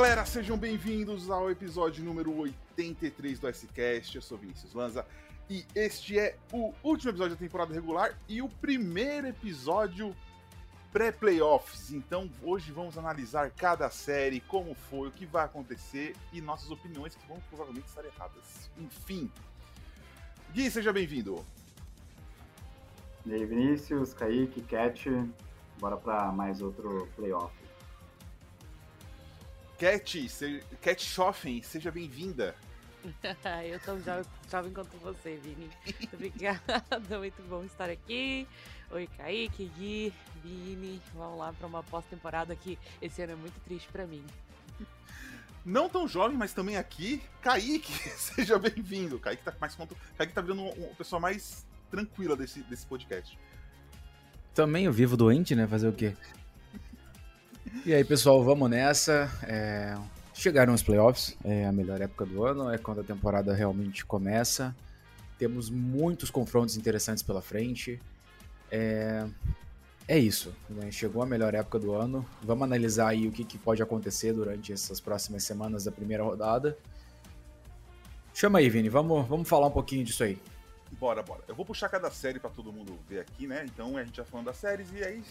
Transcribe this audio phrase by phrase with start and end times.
[0.00, 4.16] galera, sejam bem-vindos ao episódio número 83 do S-Cast.
[4.16, 5.04] Eu sou Vinícius Lanza
[5.46, 10.16] e este é o último episódio da temporada regular e o primeiro episódio
[10.90, 11.92] pré-playoffs.
[11.92, 17.14] Então hoje vamos analisar cada série, como foi, o que vai acontecer e nossas opiniões
[17.14, 18.70] que vão provavelmente estar erradas.
[18.78, 19.30] Enfim.
[20.54, 21.44] Gui, seja bem-vindo.
[23.26, 25.10] E aí, Vinícius, Kaique, Cat,
[25.78, 27.59] bora para mais outro playoff.
[29.80, 30.62] Cat, se...
[30.82, 32.54] Cat Schoffen, seja bem-vinda.
[33.64, 33.98] eu tô
[34.50, 35.70] jovem quanto você, Vini.
[36.12, 38.46] Obrigada, muito bom estar aqui.
[38.90, 40.12] Oi, Kaique, Gui,
[40.44, 41.00] Vini.
[41.14, 44.22] Vamos lá para uma pós-temporada que esse ano é muito triste para mim.
[45.64, 49.18] Não tão jovem, mas também aqui, Kaique, seja bem-vindo.
[49.18, 49.96] Kaique tá mais conto...
[50.18, 53.38] Kaique tá virando uma pessoa mais tranquila desse, desse podcast.
[54.52, 55.66] Também eu vivo doente, né?
[55.66, 56.14] Fazer o quê?
[57.84, 59.30] E aí, pessoal, vamos nessa.
[59.44, 59.96] É...
[60.34, 64.74] Chegaram os playoffs, é a melhor época do ano, é quando a temporada realmente começa.
[65.38, 68.00] Temos muitos confrontos interessantes pela frente.
[68.70, 69.26] É,
[70.08, 70.90] é isso, né?
[70.90, 72.24] chegou a melhor época do ano.
[72.42, 76.76] Vamos analisar aí o que, que pode acontecer durante essas próximas semanas da primeira rodada.
[78.32, 80.38] Chama aí, Vini, vamos, vamos falar um pouquinho disso aí.
[80.92, 81.42] Bora, bora.
[81.46, 83.64] Eu vou puxar cada série para todo mundo ver aqui, né?
[83.64, 85.24] Então a gente já falando das séries e aí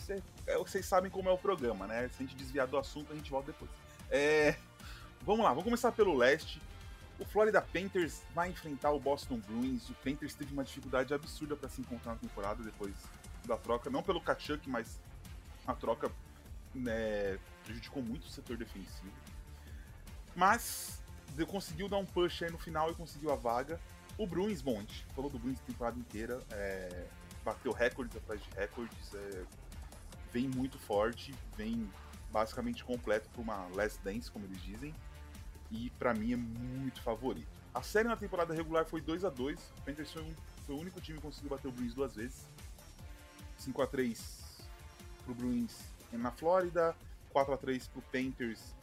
[0.47, 2.09] é, vocês sabem como é o programa, né?
[2.09, 3.69] Se a gente desviar do assunto, a gente volta depois.
[4.09, 4.55] É...
[5.21, 6.61] Vamos lá, vamos começar pelo leste.
[7.19, 9.89] O Florida Panthers vai enfrentar o Boston Bruins.
[9.89, 12.95] O Panthers teve uma dificuldade absurda para se encontrar na temporada depois
[13.45, 14.99] da troca, não pelo Kachuk, mas
[15.67, 16.09] a troca
[16.73, 19.13] né, prejudicou muito o setor defensivo.
[20.35, 21.01] Mas
[21.45, 23.79] conseguiu dar um push aí no final e conseguiu a vaga.
[24.19, 27.07] O Bruins, gente falou do Bruins a temporada inteira, é,
[27.41, 29.45] bateu recordes atrás de recordes, é,
[30.33, 31.89] vem muito forte, vem
[32.29, 34.93] basicamente completo para uma last dance, como eles dizem,
[35.71, 37.47] e para mim é muito favorito.
[37.73, 40.99] A série na temporada regular foi 2 a 2 o Panthers foi, foi, o único
[40.99, 42.45] time que conseguiu bater o Bruins duas vezes.
[43.57, 44.67] 5 a 3
[45.23, 46.93] pro Bruins na Flórida,
[47.29, 48.75] 4 a 3 pro Panthers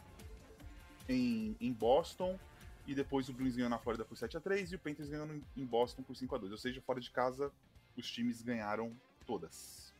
[1.07, 2.39] em, em Boston
[2.87, 5.43] e depois o Bruins ganhou na Flórida por 7 a 3 e o Panthers ganhando
[5.55, 7.51] em Boston por 5 a 2 Ou seja, fora de casa,
[7.97, 9.93] os times ganharam todas.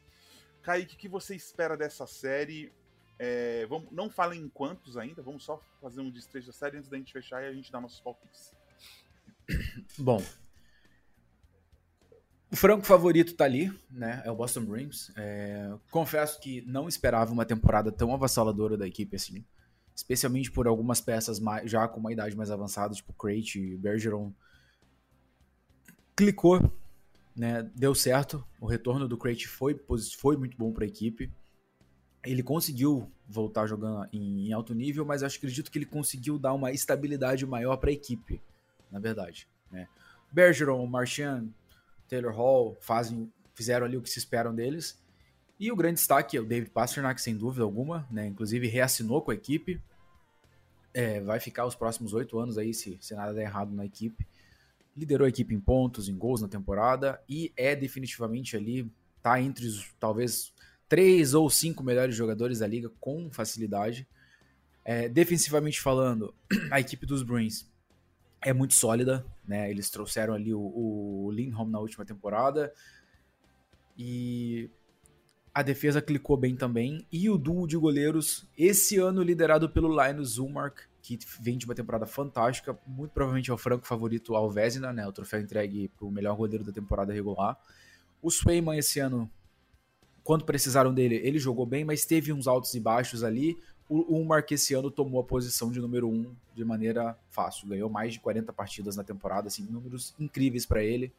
[0.64, 2.72] Kaique, o que você espera dessa série?
[3.20, 6.90] É, vamos, não falem em quantos ainda, vamos só fazer um desfecho da série antes
[6.90, 8.54] da gente fechar e a gente dar nossos palpites.
[10.00, 10.24] Bom,
[12.50, 14.22] o franco favorito tá ali, né?
[14.24, 15.12] É o Boston Bruins.
[15.18, 19.44] É, confesso que não esperava uma temporada tão avassaladora da equipe assim
[19.98, 24.32] especialmente por algumas peças mais, já com uma idade mais avançada, tipo Crate Bergeron.
[26.16, 26.72] Clicou,
[27.36, 27.68] né?
[27.74, 28.46] Deu certo.
[28.62, 29.76] O retorno do Crate foi,
[30.20, 31.32] foi muito bom para a equipe.
[32.24, 36.54] Ele conseguiu voltar jogando em, em, alto nível, mas acho acredito que ele conseguiu dar
[36.54, 38.40] uma estabilidade maior para a equipe,
[38.92, 39.48] na verdade.
[39.72, 39.88] Né?
[40.32, 41.48] Bergeron, Marchand,
[42.08, 45.02] Taylor Hall fazem, fizeram ali o que se esperam deles.
[45.60, 48.28] E o grande destaque é o David Pasternak, sem dúvida alguma, né?
[48.28, 49.82] Inclusive reassinou com a equipe.
[50.98, 54.28] É, vai ficar os próximos oito anos aí, se, se nada der errado na equipe.
[54.96, 58.92] Liderou a equipe em pontos, em gols na temporada e é definitivamente ali,
[59.22, 60.52] tá entre os talvez
[60.90, 64.08] três ou cinco melhores jogadores da liga com facilidade.
[64.84, 66.34] É, defensivamente falando,
[66.72, 67.70] a equipe dos Bruins
[68.42, 69.70] é muito sólida, né?
[69.70, 72.74] Eles trouxeram ali o, o Lindholm na última temporada
[73.96, 74.68] e
[75.58, 77.04] a defesa clicou bem também.
[77.12, 81.74] E o duo de goleiros, esse ano liderado pelo Linus Zulmark, que vem de uma
[81.74, 82.78] temporada fantástica.
[82.86, 85.08] Muito provavelmente é o franco favorito ao Vezina, né?
[85.08, 87.60] O troféu entregue para o melhor goleiro da temporada regular.
[88.22, 89.28] O Swayman esse ano,
[90.24, 93.58] quando precisaram dele, ele jogou bem, mas teve uns altos e baixos ali.
[93.90, 97.68] O Ulmark esse ano tomou a posição de número 1 um de maneira fácil.
[97.68, 101.12] Ganhou mais de 40 partidas na temporada, assim, números incríveis para ele.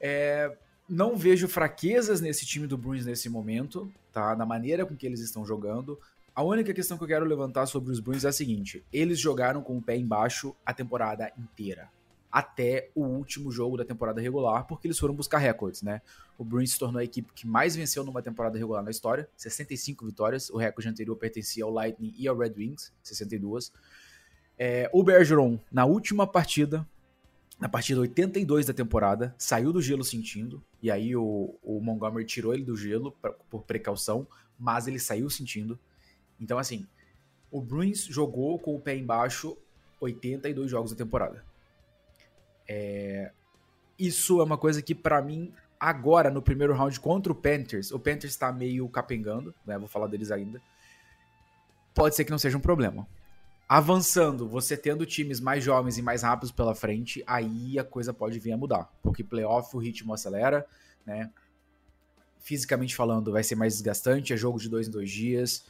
[0.00, 0.56] É,
[0.90, 4.34] não vejo fraquezas nesse time do Bruins nesse momento, tá?
[4.34, 5.96] Na maneira com que eles estão jogando.
[6.34, 9.62] A única questão que eu quero levantar sobre os Bruins é a seguinte: eles jogaram
[9.62, 11.88] com o pé embaixo a temporada inteira.
[12.30, 16.00] Até o último jogo da temporada regular, porque eles foram buscar recordes, né?
[16.36, 20.06] O Bruins se tornou a equipe que mais venceu numa temporada regular na história, 65
[20.06, 20.50] vitórias.
[20.50, 23.72] O recorde anterior pertencia ao Lightning e ao Red Wings, 62.
[24.58, 26.86] É, o Bergeron, na última partida,
[27.60, 32.54] na partida 82 da temporada, saiu do gelo sentindo, e aí o, o Montgomery tirou
[32.54, 34.26] ele do gelo pra, por precaução,
[34.58, 35.78] mas ele saiu sentindo.
[36.40, 36.86] Então, assim,
[37.50, 39.58] o Bruins jogou com o pé embaixo
[40.00, 41.44] 82 jogos da temporada.
[42.66, 43.30] É...
[43.98, 47.98] Isso é uma coisa que, para mim, agora no primeiro round contra o Panthers, o
[47.98, 49.76] Panthers tá meio capengando, né?
[49.76, 50.62] Vou falar deles ainda.
[51.94, 53.06] Pode ser que não seja um problema.
[53.70, 58.36] Avançando, você tendo times mais jovens e mais rápidos pela frente, aí a coisa pode
[58.40, 58.90] vir a mudar.
[59.00, 60.66] Porque playoff o ritmo acelera,
[61.06, 61.30] né?
[62.40, 65.64] Fisicamente falando, vai ser mais desgastante, é jogo de dois em dois dias,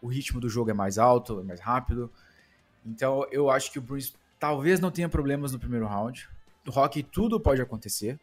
[0.00, 2.10] o ritmo do jogo é mais alto, é mais rápido.
[2.86, 6.26] Então eu acho que o Bruins talvez não tenha problemas no primeiro round.
[6.64, 8.18] No hockey tudo pode acontecer,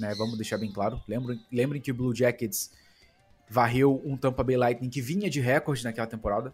[0.00, 0.12] né?
[0.16, 1.00] Vamos deixar bem claro.
[1.06, 2.72] Lembrem, lembrem que o Blue Jackets
[3.48, 6.52] varreu um Tampa Bay Lightning que vinha de recorde naquela temporada,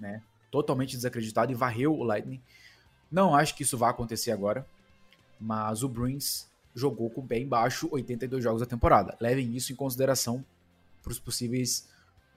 [0.00, 0.22] né?
[0.50, 2.40] Totalmente desacreditado e varreu o Lightning.
[3.10, 4.66] Não acho que isso vá acontecer agora,
[5.40, 9.16] mas o Bruins jogou com bem baixo 82 jogos da temporada.
[9.20, 10.44] Levem isso em consideração
[11.02, 11.88] para os possíveis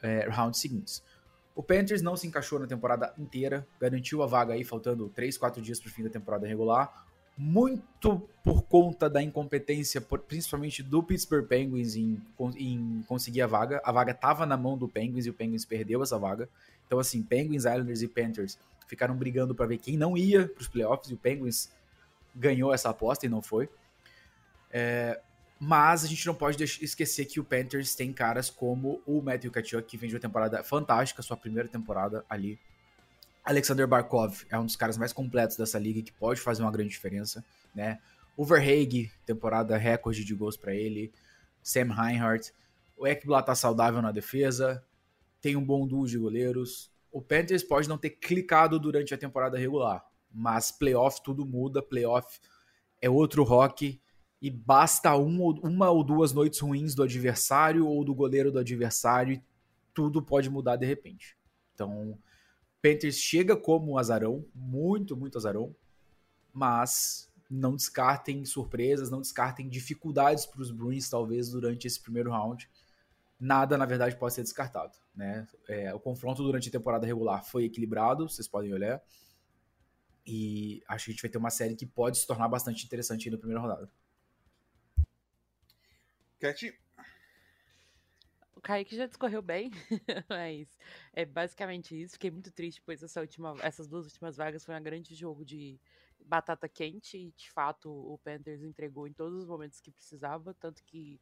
[0.01, 1.03] é, rounds seguintes.
[1.55, 5.61] O Panthers não se encaixou na temporada inteira, garantiu a vaga aí faltando 3, 4
[5.61, 7.05] dias para o fim da temporada regular,
[7.37, 12.21] muito por conta da incompetência, principalmente do Pittsburgh Penguins em,
[12.55, 13.81] em conseguir a vaga.
[13.83, 16.47] A vaga estava na mão do Penguins e o Penguins perdeu essa vaga.
[16.91, 20.67] Então, assim, Penguins, Islanders e Panthers ficaram brigando para ver quem não ia para os
[20.67, 21.71] playoffs e o Penguins
[22.35, 23.69] ganhou essa aposta e não foi.
[24.69, 25.17] É,
[25.57, 29.87] mas a gente não pode esquecer que o Panthers tem caras como o Matthew Tkachuk,
[29.87, 32.59] que vem de uma temporada fantástica, sua primeira temporada ali.
[33.41, 36.89] Alexander Barkov é um dos caras mais completos dessa liga que pode fazer uma grande
[36.89, 37.41] diferença,
[37.73, 37.99] né?
[38.35, 38.45] O
[39.25, 41.09] temporada recorde de gols para ele.
[41.63, 42.53] Sam Reinhardt.
[42.97, 44.83] O Ekblad tá saudável na defesa
[45.41, 46.91] tem um bom duo de goleiros.
[47.11, 52.39] O Panthers pode não ter clicado durante a temporada regular, mas playoff tudo muda, playoff
[53.01, 53.99] é outro rock
[54.41, 59.33] e basta um, uma ou duas noites ruins do adversário ou do goleiro do adversário
[59.33, 59.43] e
[59.93, 61.37] tudo pode mudar de repente.
[61.73, 62.17] Então,
[62.81, 65.75] Panthers chega como azarão, muito, muito azarão,
[66.53, 72.69] mas não descartem surpresas, não descartem dificuldades para os Bruins, talvez, durante esse primeiro round
[73.41, 74.95] nada, na verdade, pode ser descartado.
[75.15, 75.47] Né?
[75.67, 79.01] É, o confronto durante a temporada regular foi equilibrado, vocês podem olhar.
[80.25, 83.31] E acho que a gente vai ter uma série que pode se tornar bastante interessante
[83.31, 83.89] na primeira rodada.
[86.39, 86.79] Cat?
[88.55, 89.71] O Kaique já discorreu bem,
[90.29, 90.77] mas
[91.11, 92.13] é basicamente isso.
[92.13, 95.79] Fiquei muito triste, pois essa última, essas duas últimas vagas foi um grande jogo de
[96.23, 100.83] batata quente e, de fato, o Panthers entregou em todos os momentos que precisava, tanto
[100.83, 101.19] que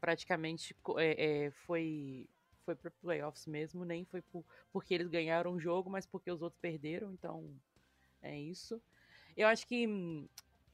[0.00, 2.28] praticamente é, é, foi
[2.68, 6.42] foi para playoffs mesmo, nem foi por, porque eles ganharam o jogo, mas porque os
[6.42, 7.50] outros perderam, então
[8.20, 8.78] é isso.
[9.34, 9.88] Eu acho que,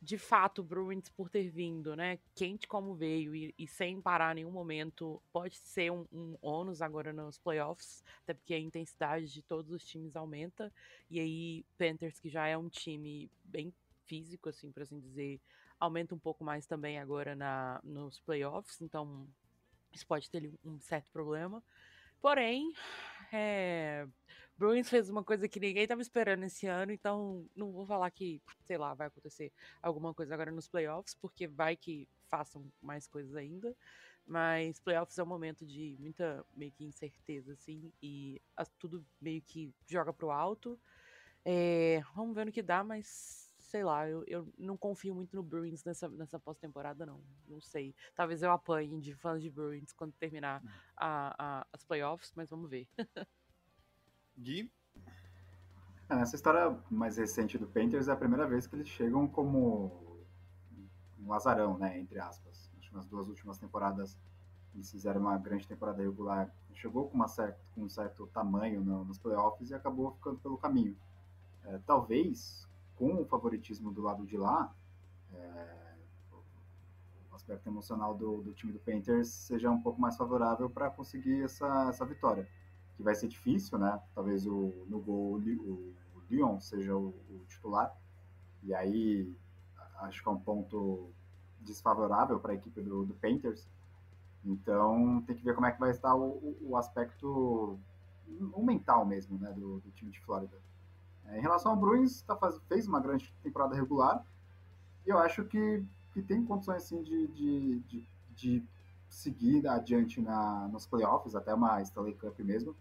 [0.03, 4.35] de fato, o Bruins, por ter vindo, né, quente como veio e, e sem parar
[4.35, 9.43] nenhum momento, pode ser um, um ônus agora nos playoffs, até porque a intensidade de
[9.43, 10.73] todos os times aumenta,
[11.09, 13.73] e aí Panthers, que já é um time bem
[14.05, 15.41] físico, assim, por assim dizer,
[15.85, 19.29] aumenta um pouco mais também agora na, nos playoffs, então
[19.93, 21.63] isso pode ter um certo problema.
[22.21, 22.73] Porém,
[23.33, 24.07] é,
[24.57, 28.41] Bruins fez uma coisa que ninguém estava esperando esse ano, então não vou falar que,
[28.65, 29.53] sei lá, vai acontecer
[29.83, 33.77] alguma coisa agora nos playoffs, porque vai que façam mais coisas ainda.
[34.27, 38.41] Mas playoffs é um momento de muita meio que incerteza, assim, e
[38.79, 40.81] tudo meio que joga pro alto.
[41.45, 43.44] É, vamos ver no que dá, mas
[43.75, 47.21] sei lá, eu, eu não confio muito no Bruins nessa, nessa pós-temporada, não.
[47.49, 47.93] Não sei.
[48.15, 50.69] Talvez eu apanhe de fãs de Bruins quando terminar hum.
[50.97, 52.87] a, a, as playoffs, mas vamos ver.
[54.39, 54.71] Gui?
[56.09, 60.25] É, nessa história mais recente do Panthers é a primeira vez que eles chegam como
[61.19, 62.71] um azarão, né, entre aspas.
[62.79, 64.17] Acho que nas duas últimas temporadas
[64.73, 66.49] eles fizeram uma grande temporada regular.
[66.75, 70.57] Chegou com, uma certa, com um certo tamanho no, nos playoffs e acabou ficando pelo
[70.57, 70.97] caminho.
[71.65, 72.65] É, talvez
[72.97, 74.75] com o favoritismo do lado de lá,
[75.33, 75.95] é,
[77.31, 81.43] o aspecto emocional do, do, time do Panthers seja um pouco mais favorável para conseguir
[81.43, 82.49] essa, essa vitória.
[82.97, 84.01] Que vai ser difícil, né?
[84.15, 87.93] Talvez o, no gol o, o Leon seja o, o titular.
[88.63, 89.37] E aí
[90.01, 91.11] acho que é um ponto
[91.61, 93.69] desfavorável para a equipe do, do, Panthers.
[94.45, 97.79] Então tem que ver como é que vai estar o, o aspecto
[98.53, 100.57] o mental mesmo, né, do, do time de Flórida.
[101.27, 104.25] É, em relação ao Bruins, tá faz, fez uma grande temporada regular
[105.07, 108.65] e eu acho que, que tem condições assim, de, de, de, de
[109.09, 112.75] seguir adiante na, nos playoffs, até uma Stanley Cup mesmo.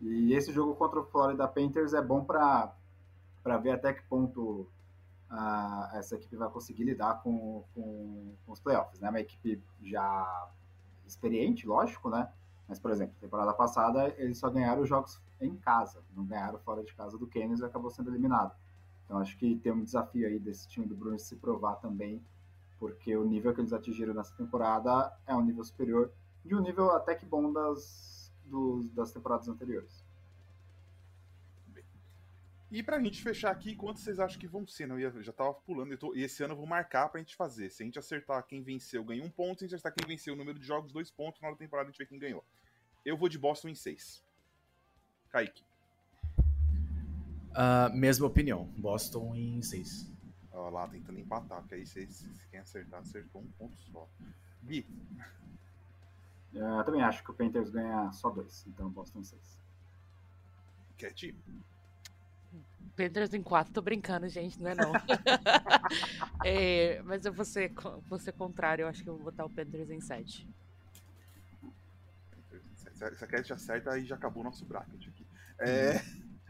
[0.00, 2.74] E esse jogo contra o Florida Panthers é bom para
[3.62, 4.68] ver até que ponto
[5.30, 9.00] uh, essa equipe vai conseguir lidar com, com, com os playoffs.
[9.00, 9.08] Né?
[9.08, 10.50] Uma equipe já
[11.06, 12.28] experiente, lógico, né?
[12.72, 16.82] Mas, por exemplo, temporada passada eles só ganharam os jogos em casa, não ganharam fora
[16.82, 18.56] de casa do Canyons e acabou sendo eliminado.
[19.04, 22.24] Então acho que tem um desafio aí desse time do Bruins se provar também,
[22.78, 26.10] porque o nível que eles atingiram nessa temporada é um nível superior
[26.42, 30.02] de um nível até que bom das, dos, das temporadas anteriores.
[32.72, 34.88] E pra gente fechar aqui, quantos vocês acham que vão ser?
[34.88, 34.94] Né?
[34.94, 37.68] Eu já tava pulando, tô, e esse ano eu vou marcar pra gente fazer.
[37.68, 39.58] Se a gente acertar quem venceu, ganha um ponto.
[39.58, 41.38] Se a gente acertar quem venceu o número de jogos, dois pontos.
[41.42, 42.42] Na hora da temporada a gente vê quem ganhou.
[43.04, 44.24] Eu vou de Boston em seis.
[45.30, 45.64] Kaique.
[47.50, 48.64] Uh, mesma opinião.
[48.76, 50.10] Boston em seis.
[50.52, 54.08] Olha lá, tentando empatar, porque aí se, se, quem acertar, acertou um ponto só.
[54.62, 54.86] Gui.
[56.52, 59.60] Eu também acho que o Panthers ganha só dois, então Boston em seis.
[60.98, 61.34] Cat.
[62.94, 64.92] Panthers em 4, tô brincando, gente, não é não.
[66.44, 67.72] é, mas eu vou ser,
[68.06, 70.46] vou ser contrário, eu acho que eu vou botar o Panthers em 7.
[73.14, 75.26] Se a Cat acerta, aí já acabou o nosso bracket aqui.
[75.58, 75.94] É...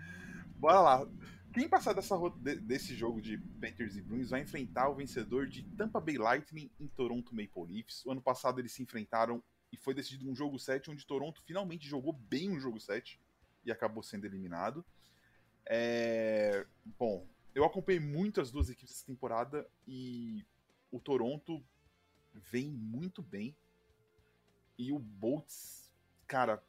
[0.59, 1.09] Bora lá.
[1.53, 2.17] Quem passar dessa,
[2.63, 6.87] desse jogo de Panthers e Bruins vai enfrentar o vencedor de Tampa Bay Lightning em
[6.89, 8.05] Toronto Maple Leafs.
[8.07, 11.87] O ano passado eles se enfrentaram e foi decidido um jogo 7, onde Toronto finalmente
[11.87, 13.21] jogou bem um jogo 7
[13.65, 14.85] e acabou sendo eliminado.
[15.67, 16.67] É...
[16.99, 20.45] Bom, eu acompanhei muito as duas equipes essa temporada e
[20.91, 21.63] o Toronto
[22.33, 23.55] vem muito bem.
[24.79, 25.92] E o Bolts,
[26.33, 26.65] cara,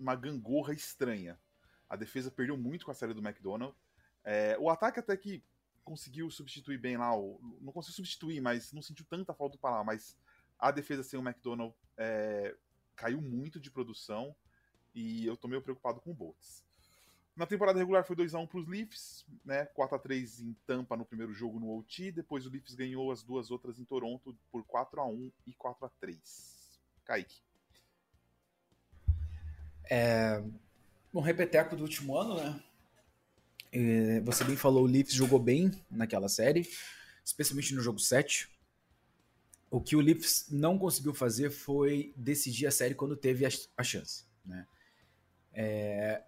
[0.00, 1.38] uma gangorra estranha.
[1.86, 3.76] A defesa perdeu muito com a série do McDonald.
[4.24, 5.44] É, o ataque até que
[5.84, 7.14] conseguiu substituir bem lá.
[7.14, 9.84] O, não conseguiu substituir, mas não sentiu tanta falta para lá.
[9.84, 10.16] Mas
[10.58, 12.56] a defesa sem o McDonald é,
[12.96, 14.34] caiu muito de produção.
[14.94, 16.64] E eu tô meio preocupado com o Bolts.
[17.36, 19.66] Na temporada regular foi 2x1 para os Leafs, né?
[19.76, 22.12] 4x3 em Tampa no primeiro jogo no OT.
[22.12, 26.18] Depois o Leafs ganhou as duas outras em Toronto por 4x1 e 4x3.
[27.04, 27.51] Kaique.
[29.92, 30.42] É...
[31.12, 32.62] Um repeteco do último ano, né?
[33.70, 36.66] É, você bem falou, o Leafs jogou bem naquela série,
[37.22, 38.48] especialmente no jogo 7.
[39.70, 43.82] O que o Leafs não conseguiu fazer foi decidir a série quando teve a, a
[43.82, 44.66] chance, né?
[45.52, 46.22] É,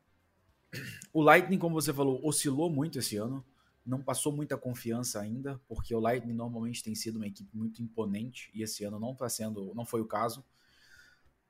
[1.10, 3.42] o Lightning, como você falou, oscilou muito esse ano.
[3.84, 8.50] Não passou muita confiança ainda, porque o Lightning normalmente tem sido uma equipe muito imponente
[8.52, 10.44] e esse ano não está sendo, não foi o caso.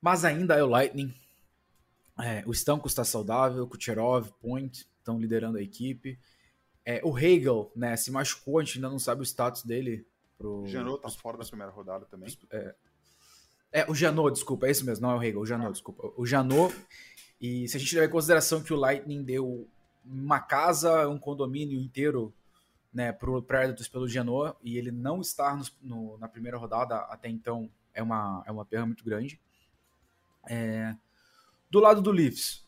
[0.00, 1.12] Mas ainda é o Lightning.
[2.20, 6.18] É, o Stanko está saudável, Kucherov, Point estão liderando a equipe.
[6.84, 10.06] É, o Hegel, né, se machucou, a gente ainda não sabe o status dele.
[10.38, 12.36] Pro, o Janot tá fora da primeira rodada também.
[12.50, 12.74] É,
[13.72, 15.72] é, o Janot, desculpa, é isso mesmo, não é o Hegel, o Janot, ah.
[15.72, 16.12] desculpa.
[16.16, 16.74] O Janot
[17.40, 19.68] e se a gente levar em consideração que o Lightning deu
[20.04, 22.32] uma casa, um condomínio inteiro
[22.92, 26.96] né, para o Predators pelo Genoa e ele não estar no, no, na primeira rodada
[26.96, 29.40] até então é uma, é uma perda muito grande.
[30.48, 30.94] É...
[31.74, 32.64] Do lado do Leafs,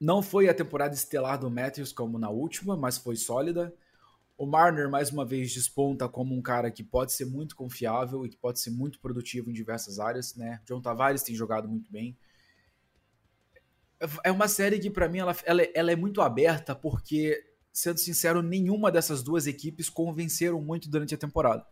[0.00, 3.74] não foi a temporada estelar do Matthews como na última, mas foi sólida.
[4.38, 8.30] O Marner, mais uma vez, desponta como um cara que pode ser muito confiável e
[8.30, 10.34] que pode ser muito produtivo em diversas áreas.
[10.34, 10.62] Né?
[10.64, 12.16] John Tavares tem jogado muito bem
[14.24, 17.38] é uma série que para mim ela, ela, ela, é muito aberta porque,
[17.70, 21.66] sendo sincero, nenhuma dessas duas equipes convenceram muito durante a temporada,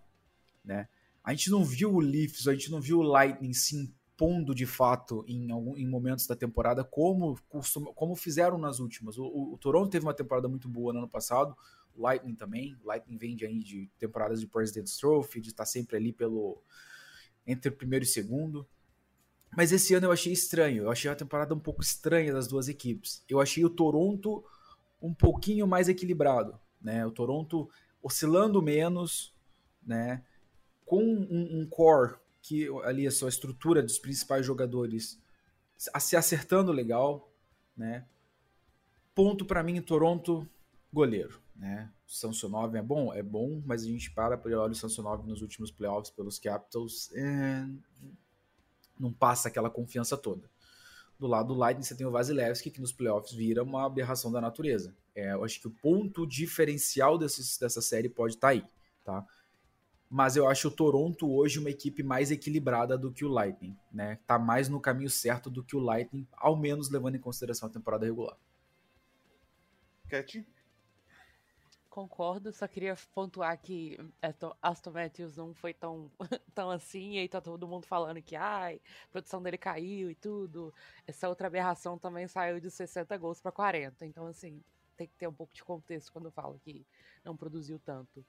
[0.62, 0.88] né?
[1.24, 4.66] A gente não viu o Leafs, a gente não viu o Lightning se impondo de
[4.66, 7.38] fato em, algum, em momentos da temporada como,
[7.94, 9.16] como fizeram nas últimas.
[9.16, 11.56] O, o, o, Toronto teve uma temporada muito boa no ano passado,
[11.94, 12.76] o Lightning também.
[12.82, 16.60] Lightning vem de, aí de temporadas de President's Trophy, de estar sempre ali pelo
[17.46, 18.66] entre primeiro e segundo.
[19.56, 20.82] Mas esse ano eu achei estranho.
[20.84, 23.22] Eu achei a temporada um pouco estranha das duas equipes.
[23.28, 24.44] Eu achei o Toronto
[25.00, 27.06] um pouquinho mais equilibrado, né?
[27.06, 27.70] O Toronto
[28.02, 29.32] oscilando menos,
[29.80, 30.24] né?
[30.84, 32.16] Com um, um core
[32.48, 35.20] que ali a sua estrutura dos principais jogadores
[35.76, 37.30] se acertando legal,
[37.76, 38.06] né?
[39.14, 40.48] Ponto para mim, Toronto,
[40.90, 41.92] goleiro, né?
[42.06, 45.42] O Samsonov é bom, é bom, mas a gente para para olhar o Samsonov nos
[45.42, 47.66] últimos playoffs pelos Capitals, é
[48.98, 50.50] não passa aquela confiança toda.
[51.18, 54.40] Do lado do Lightning você tem o Vasilevski, que nos playoffs vira uma aberração da
[54.40, 54.96] natureza.
[55.14, 58.64] É, eu acho que o ponto diferencial desses, dessa série pode estar tá aí,
[59.04, 59.26] tá?
[60.10, 64.18] Mas eu acho o Toronto hoje uma equipe mais equilibrada do que o Lightning, né?
[64.26, 67.72] Tá mais no caminho certo do que o Lightning, ao menos levando em consideração a
[67.72, 68.36] temporada regular.
[70.08, 70.46] Cat?
[71.98, 76.08] concordo, só queria pontuar que é, Aston Matthews não foi tão,
[76.54, 80.14] tão assim, e aí tá todo mundo falando que ai, a produção dele caiu e
[80.14, 80.72] tudo.
[81.08, 84.06] Essa outra aberração também saiu de 60 gols para 40.
[84.06, 84.62] Então, assim,
[84.96, 86.86] tem que ter um pouco de contexto quando falo que
[87.24, 88.24] não produziu tanto.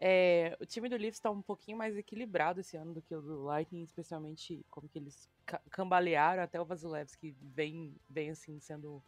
[0.00, 3.20] É, o time do Leafs está um pouquinho mais equilibrado esse ano do que o
[3.20, 5.28] do Lightning, especialmente como que eles
[5.70, 9.02] cambalearam até o Vasilevski vem, vem assim sendo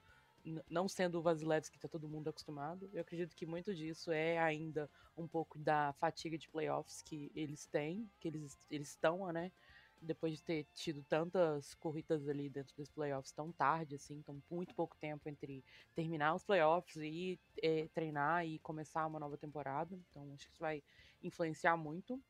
[0.69, 4.39] não sendo o Vasilevski que tá todo mundo acostumado, eu acredito que muito disso é
[4.39, 9.53] ainda um pouco da fatiga de playoffs que eles têm, que eles, eles estão, né?
[10.01, 14.75] Depois de ter tido tantas corridas ali dentro dos playoffs tão tarde, assim, então muito
[14.75, 15.65] pouco tempo entre
[15.95, 19.99] terminar os playoffs e é, treinar e começar uma nova temporada.
[20.09, 20.83] Então acho que isso vai
[21.23, 22.21] influenciar muito.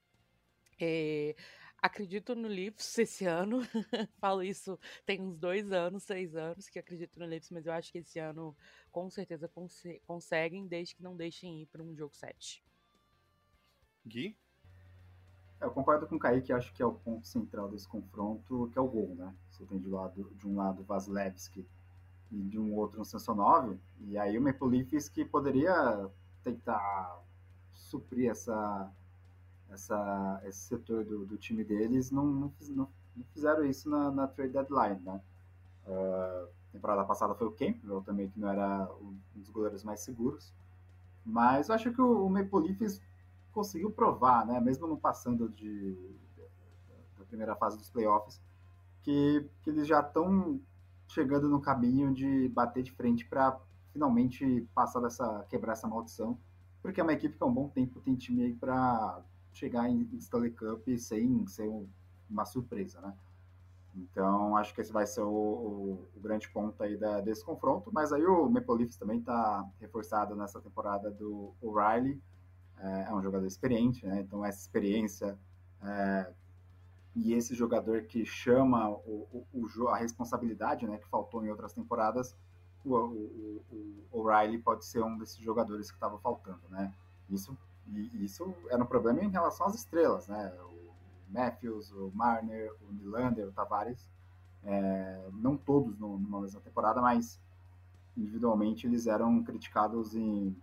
[0.81, 1.37] É,
[1.79, 3.61] acredito no Leafs esse ano.
[4.19, 7.93] Falo isso tem uns dois anos, seis anos que acredito no Leafs, mas eu acho
[7.93, 8.57] que esse ano
[8.91, 12.65] com certeza cons conseguem, desde que não deixem ir para um jogo 7.
[14.07, 14.37] Gui?
[15.61, 18.81] Eu concordo com o Kaique, acho que é o ponto central desse confronto, que é
[18.81, 19.35] o gol, né?
[19.51, 21.67] Você tem de, lado, de um lado Vasilevski
[22.33, 26.09] e de um outro um Samsonov, e aí o Maple Leafs que poderia
[26.43, 27.21] tentar
[27.75, 28.91] suprir essa,
[29.69, 34.29] essa, esse setor do, do time deles, não, não, não, não fizeram isso na, na,
[34.29, 35.21] trade deadline, né?
[35.87, 40.55] Uh, temporada passada foi o Campbell também, que não era um dos goleiros mais seguros,
[41.25, 43.03] mas eu acho que o, o Maple Leafs
[43.51, 45.97] conseguiu provar, né, mesmo não passando de,
[47.19, 48.41] da primeira fase dos playoffs,
[49.03, 50.61] que, que eles já estão
[51.09, 53.59] chegando no caminho de bater de frente para
[53.93, 56.39] finalmente passar dessa quebrar essa maldição,
[56.83, 60.09] porque é uma equipe que há um bom tempo tem time aí para chegar em
[60.17, 61.69] Stanley Cup sem ser
[62.29, 63.15] uma surpresa, né?
[63.95, 67.91] Então, acho que esse vai ser o, o, o grande ponto aí da, desse confronto.
[67.93, 72.23] Mas aí o Maple Leafs também está reforçado nessa temporada do O'Reilly,
[72.81, 74.21] é, é um jogador experiente, né?
[74.21, 75.39] Então essa experiência
[75.83, 76.33] é,
[77.15, 80.99] e esse jogador que chama o, o, o, a responsabilidade, né?
[80.99, 82.37] Que faltou em outras temporadas,
[82.85, 83.61] o,
[84.11, 86.93] O'Reilly pode ser um desses jogadores que estava faltando, né?
[87.29, 87.57] Isso,
[87.87, 90.53] e, isso era um problema em relação às estrelas, né?
[90.63, 90.93] O
[91.29, 94.09] Matthews, o Marner, o Nylander, o Tavares,
[94.65, 97.41] é, não todos no, numa mesma temporada, mas
[98.17, 100.57] individualmente eles eram criticados em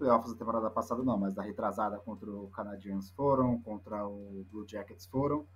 [0.00, 4.66] playoffs da temporada passada não, mas da retrasada contra o Canadiens foram, contra o Blue
[4.66, 5.46] Jackets foram,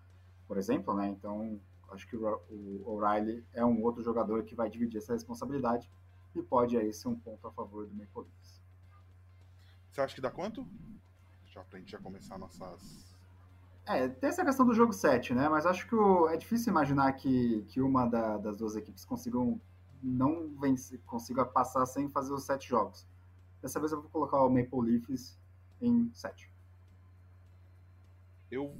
[0.46, 1.08] por exemplo, né?
[1.08, 1.58] Então,
[1.90, 5.90] acho que o O'Reilly é um outro jogador que vai dividir essa responsabilidade
[6.34, 8.62] e pode aí ser um ponto a favor do Maple Leafs.
[9.90, 10.66] Você acha que dá quanto?
[11.46, 13.14] Já pra gente já começar nossas...
[13.86, 15.48] É, tem essa questão do jogo 7, né?
[15.48, 19.60] Mas acho que o, é difícil imaginar que, que uma da, das duas equipes consigam
[20.02, 23.06] não vencer, consiga passar sem fazer os sete jogos.
[23.64, 25.38] Dessa vez eu vou colocar o Maple Leafs
[25.80, 26.50] em 7.
[28.50, 28.76] Eu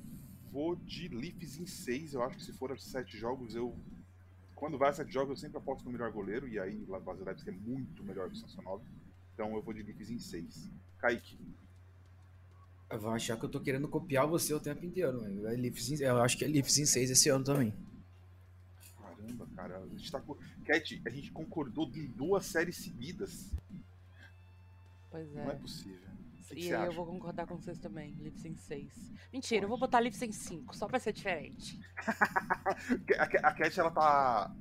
[0.53, 2.13] vou de Leafs em 6.
[2.13, 3.75] Eu acho que se for 7 jogos, eu.
[4.55, 6.47] Quando vai a 7 jogos, eu sempre aposto no melhor goleiro.
[6.47, 8.85] E aí o Vasilevski é muito melhor que o Samsonov.
[9.33, 10.71] Então eu vou de Leafs em 6.
[10.99, 11.39] Kaique.
[12.91, 15.25] Eu vou achar que eu tô querendo copiar você o tempo inteiro.
[15.47, 16.05] É Leafs em...
[16.05, 17.73] Eu acho que é Leafs em 6 esse ano também.
[19.01, 19.79] Caramba, cara.
[19.79, 20.23] A gente tá.
[20.67, 23.51] Cat, a gente concordou em duas séries seguidas.
[25.15, 25.45] Pois é.
[25.45, 26.11] Não é possível.
[26.49, 28.15] Que e aí eu vou concordar com vocês também.
[28.15, 29.13] Lips em 6.
[29.33, 29.63] Mentira, Pode.
[29.63, 31.79] eu vou botar Lips em 5, só pra ser diferente.
[33.45, 34.53] a Cat, ela tá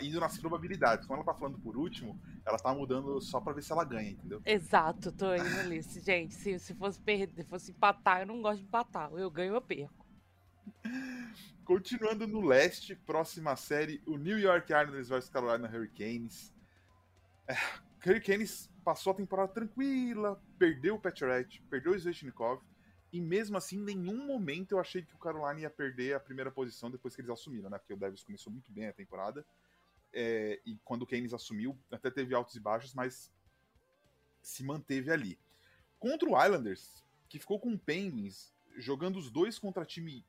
[0.00, 1.06] indo nas probabilidades.
[1.06, 4.12] Quando ela tá falando por último, ela tá mudando só pra ver se ela ganha,
[4.12, 4.40] entendeu?
[4.46, 5.82] Exato, tô indo ali.
[5.82, 9.12] Gente, se, se fosse perder, fosse empatar, eu não gosto de empatar.
[9.12, 10.06] Eu ganho, eu perco.
[11.66, 16.50] Continuando no leste, próxima série, o New York Islanders vs Carolina Hurricanes.
[17.46, 17.54] É,
[18.06, 22.62] Hurricanes passou a temporada tranquila, perdeu o Petrat, perdeu o Svechnikov,
[23.12, 26.50] e mesmo assim, em nenhum momento eu achei que o Carolina ia perder a primeira
[26.50, 27.76] posição depois que eles assumiram, né?
[27.76, 29.44] Porque o Devils começou muito bem a temporada.
[30.10, 33.30] É, e quando o Keynes assumiu, até teve altos e baixos, mas
[34.40, 35.38] se manteve ali.
[35.98, 40.24] Contra o Islanders, que ficou com o Penguins, jogando os dois contra time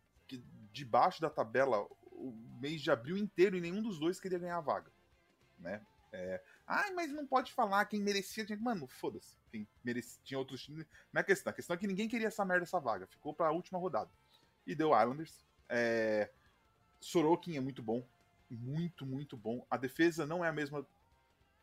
[0.74, 4.58] de baixo da tabela o mês de abril inteiro e nenhum dos dois queria ganhar
[4.58, 4.92] a vaga.
[5.58, 5.82] Né?
[6.12, 8.46] É, Ai, mas não pode falar quem merecia.
[8.60, 9.36] Mano, foda-se.
[10.24, 10.86] Tinha outros times.
[11.12, 11.50] Não é questão.
[11.50, 13.08] A questão é que ninguém queria essa merda, essa vaga.
[13.08, 14.12] Ficou pra última rodada.
[14.68, 15.44] E deu Islanders.
[15.68, 16.30] É...
[17.00, 18.08] Sorokin é muito bom.
[18.48, 19.66] Muito, muito bom.
[19.68, 20.86] A defesa não é a mesma.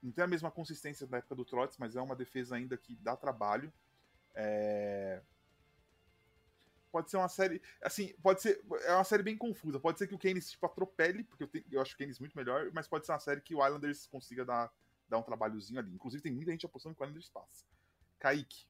[0.03, 2.97] Não tem a mesma consistência da época do Trotz, mas é uma defesa ainda que
[2.97, 3.73] dá trabalho.
[4.35, 5.23] É
[6.91, 7.61] pode ser uma série.
[7.83, 8.65] Assim, pode ser.
[8.85, 9.79] É uma série bem confusa.
[9.79, 12.37] Pode ser que o Keynes tipo, atropele, porque eu, tenho, eu acho o Keynes muito
[12.37, 14.73] melhor, mas pode ser uma série que o Islanders consiga dar
[15.09, 15.93] dar um trabalhozinho ali.
[15.93, 17.65] Inclusive, tem muita gente apostando que o Islanders passa.
[18.19, 18.67] Kaique.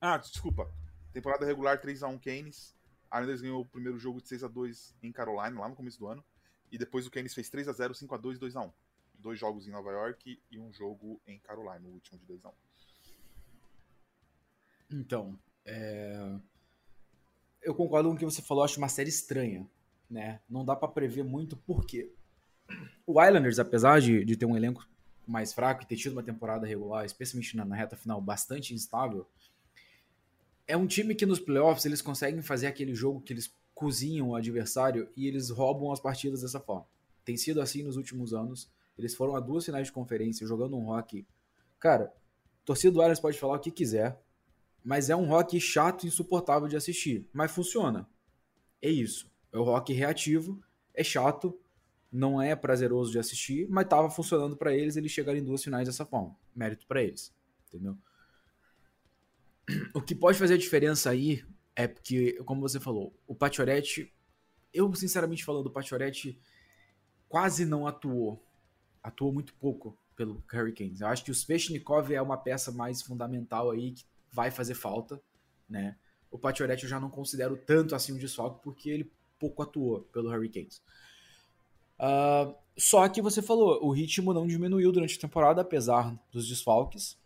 [0.00, 0.70] Ah, desculpa.
[1.12, 2.76] Temporada regular 3x1 Keynes.
[3.12, 6.24] Islanders ganhou o primeiro jogo de 6x2 em Carolina, lá no começo do ano.
[6.70, 8.72] E depois o Keynes fez 3x0, 5x2 e 2x1.
[9.18, 12.52] Dois jogos em Nova York e um jogo em Carolina, o último de 2x1.
[14.90, 16.38] Então, é...
[17.62, 19.68] eu concordo com o que você falou, acho uma série estranha.
[20.08, 20.40] Né?
[20.48, 22.12] Não dá para prever muito por quê.
[23.06, 24.86] O Islanders, apesar de, de ter um elenco
[25.26, 29.26] mais fraco e ter tido uma temporada regular, especialmente na, na reta final, bastante instável,
[30.66, 34.34] é um time que nos playoffs eles conseguem fazer aquele jogo que eles cozinham o
[34.34, 36.86] adversário e eles roubam as partidas dessa forma.
[37.24, 38.70] Tem sido assim nos últimos anos.
[38.98, 41.26] Eles foram a duas finais de conferência jogando um rock.
[41.78, 42.12] Cara,
[42.64, 44.20] torcida do pode falar o que quiser,
[44.82, 47.28] mas é um rock chato e insuportável de assistir.
[47.32, 48.08] Mas funciona.
[48.80, 49.30] É isso.
[49.52, 50.60] É o rock reativo,
[50.94, 51.58] é chato,
[52.12, 55.86] não é prazeroso de assistir, mas tava funcionando para eles eles chegarem em duas finais
[55.86, 56.36] dessa forma.
[56.54, 57.34] Mérito para eles,
[57.68, 57.96] entendeu?
[59.92, 64.12] O que pode fazer a diferença aí é porque, como você falou, o Pachorete,
[64.72, 66.40] eu sinceramente falando, o Pachorete
[67.28, 68.42] quase não atuou.
[69.02, 71.00] Atuou muito pouco pelo Hurricanes.
[71.00, 75.20] Eu acho que o Svechnikov é uma peça mais fundamental aí que vai fazer falta,
[75.68, 75.96] né?
[76.30, 80.30] O Pachorete eu já não considero tanto assim um desfalque porque ele pouco atuou pelo
[80.30, 80.82] Hurricanes.
[81.98, 87.18] Uh, só que você falou, o ritmo não diminuiu durante a temporada, apesar dos desfalques.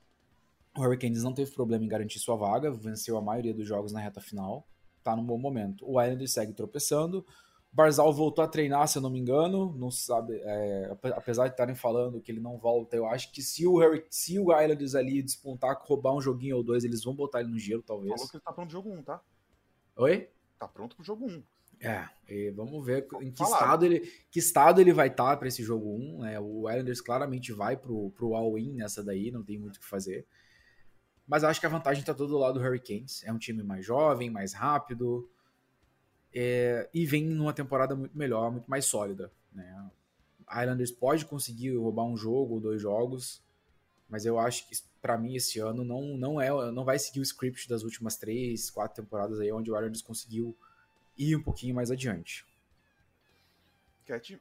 [0.76, 4.00] O Hurricanes não teve problema em garantir sua vaga, venceu a maioria dos jogos na
[4.00, 4.66] reta final,
[5.02, 5.84] tá num bom momento.
[5.84, 7.26] O Islanders segue tropeçando.
[7.72, 11.74] Barzal voltou a treinar, se eu não me engano, não sabe, é, apesar de estarem
[11.74, 15.22] falando que ele não volta, eu acho que se o, Harry, se o Islanders ali
[15.22, 18.12] despontar, roubar um joguinho ou dois, eles vão botar ele no gelo, talvez.
[18.12, 19.20] Falou que ele tá pronto pro jogo 1, tá?
[19.96, 20.28] Oi?
[20.58, 21.42] Tá pronto pro jogo 1.
[21.80, 25.62] É, vamos ver em que estado, ele, que estado ele vai estar tá para esse
[25.62, 26.18] jogo 1.
[26.20, 26.38] Né?
[26.38, 30.26] O Islanders claramente vai pro, pro all-in nessa daí, não tem muito o que fazer.
[31.26, 33.22] Mas acho que a vantagem está todo do lado do Hurricanes.
[33.24, 35.30] É um time mais jovem, mais rápido.
[36.34, 39.32] É, e vem numa temporada muito melhor, muito mais sólida.
[39.52, 39.90] Né?
[40.50, 43.42] Islanders pode conseguir roubar um jogo ou dois jogos,
[44.08, 47.22] mas eu acho que para mim esse ano não, não é não vai seguir o
[47.22, 50.56] script das últimas três, quatro temporadas aí onde o Islanders conseguiu
[51.20, 52.46] ir um pouquinho mais adiante.
[54.06, 54.40] Cat?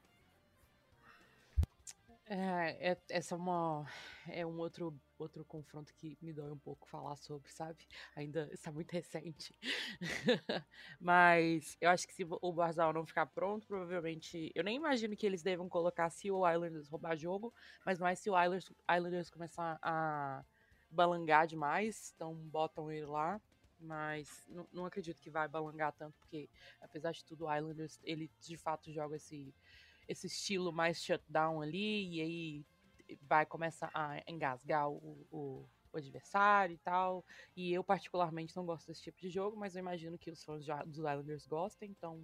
[2.26, 3.88] É, é, essa é uma
[4.28, 7.88] é um outro outro confronto que me dói um pouco falar sobre, sabe?
[8.16, 9.54] Ainda está muito recente.
[11.02, 14.52] Mas eu acho que se o Barzal não ficar pronto, provavelmente.
[14.56, 18.30] Eu nem imagino que eles devam colocar se o Islanders roubar jogo, mas mais se
[18.30, 20.46] o Islanders, Islanders começar a
[20.92, 23.42] balangar demais, então botam ele lá
[23.80, 26.50] mas não, não, acredito que vai balangar tanto, porque
[26.82, 29.54] apesar de tudo, o Islanders, ele de fato joga esse,
[30.08, 32.66] esse estilo mais shutdown ali, e aí
[33.22, 37.26] vai começar a engasgar o, o, o, adversário e tal.
[37.56, 40.66] E eu, particularmente, não gosto desse tipo de jogo, mas eu imagino que os fãs
[40.86, 42.22] dos Islanders gostem, então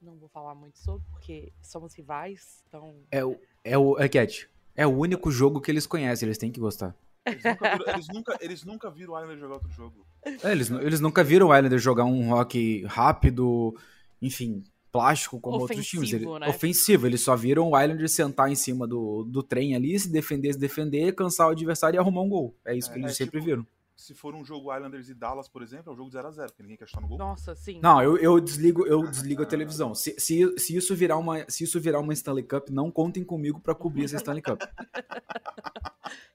[0.00, 3.02] não vou falar muito sobre, porque somos rivais, então...
[3.10, 3.40] É o...
[3.62, 3.98] É o...
[3.98, 6.96] É, Cat, é o único jogo que eles conhecem, eles têm que gostar.
[7.26, 10.06] Eles nunca viram, eles nunca, eles nunca viram o Islander jogar outro jogo.
[10.24, 13.74] É, eles, eles nunca viram o Islander jogar um rock rápido,
[14.20, 16.12] enfim, plástico como ofensivo, outros times.
[16.12, 16.48] Ele, né?
[16.48, 20.52] Ofensivo, eles só viram o Islander sentar em cima do, do trem ali, se defender,
[20.52, 22.54] se defender, cansar o adversário e arrumar um gol.
[22.64, 23.66] É isso é, que eles é, sempre tipo, viram.
[23.96, 26.62] Se for um jogo Islanders e Dallas, por exemplo, é um jogo de 0x0, porque
[26.62, 27.18] ninguém quer chutar no gol.
[27.18, 27.80] Nossa, sim.
[27.82, 29.94] Não, eu, eu desligo, eu desligo a televisão.
[29.94, 33.60] Se, se, se, isso virar uma, se isso virar uma Stanley Cup, não contem comigo
[33.60, 34.62] para cobrir essa Stanley Cup.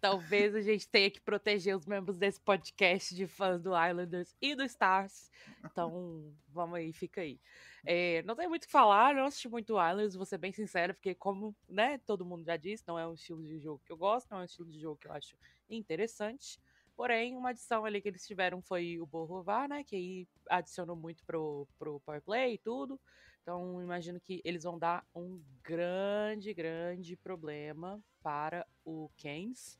[0.00, 4.54] Talvez a gente tenha que proteger os membros desse podcast de fãs do Islanders e
[4.54, 5.30] do Stars.
[5.64, 7.40] Então, vamos aí, fica aí.
[7.84, 10.94] É, não tem muito o que falar, não assisti muito Islanders, vou ser bem sincera,
[10.94, 13.96] porque como né, todo mundo já disse, não é um estilo de jogo que eu
[13.96, 15.36] gosto, não é um estilo de jogo que eu acho
[15.68, 16.60] interessante.
[16.96, 19.84] Porém, uma adição ali que eles tiveram foi o Borrovar, né?
[19.84, 23.00] Que aí adicionou muito pro, pro Powerplay e tudo.
[23.40, 29.78] Então, imagino que eles vão dar um grande, grande problema para o Keynes.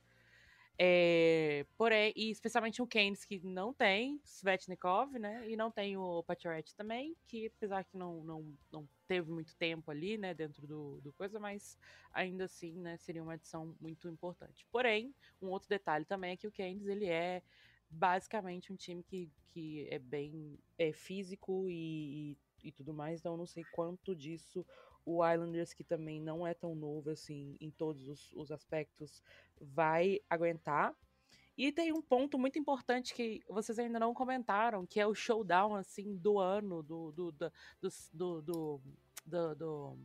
[0.80, 5.50] É, porém, e especialmente o Keynes, que não tem Svetnikov, né?
[5.50, 9.90] E não tem o Pacioretty também, que apesar que não, não, não teve muito tempo
[9.90, 11.76] ali, né, dentro do, do coisa, mas
[12.12, 14.64] ainda assim, né, seria uma adição muito importante.
[14.70, 15.12] Porém,
[15.42, 17.42] um outro detalhe também é que o Keynes, ele é
[17.90, 23.32] basicamente um time que, que é bem é físico e, e, e tudo mais, então
[23.32, 24.64] eu não sei quanto disso
[25.08, 29.22] o Islanders, que também não é tão novo assim em todos os, os aspectos,
[29.58, 30.94] vai aguentar.
[31.56, 35.74] E tem um ponto muito importante que vocês ainda não comentaram, que é o showdown
[35.74, 38.82] assim do ano, do, do, do, do, do,
[39.24, 39.98] do, do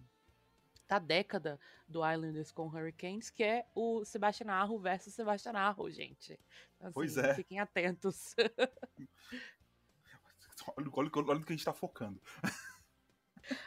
[0.88, 6.40] da década do Islanders com Hurricanes, que é o Sebastian Arro versus Sebastian Arro, gente.
[6.80, 7.34] Assim, pois é.
[7.36, 8.36] Fiquem atentos.
[10.78, 12.22] olha, olha, olha o que a gente tá focando.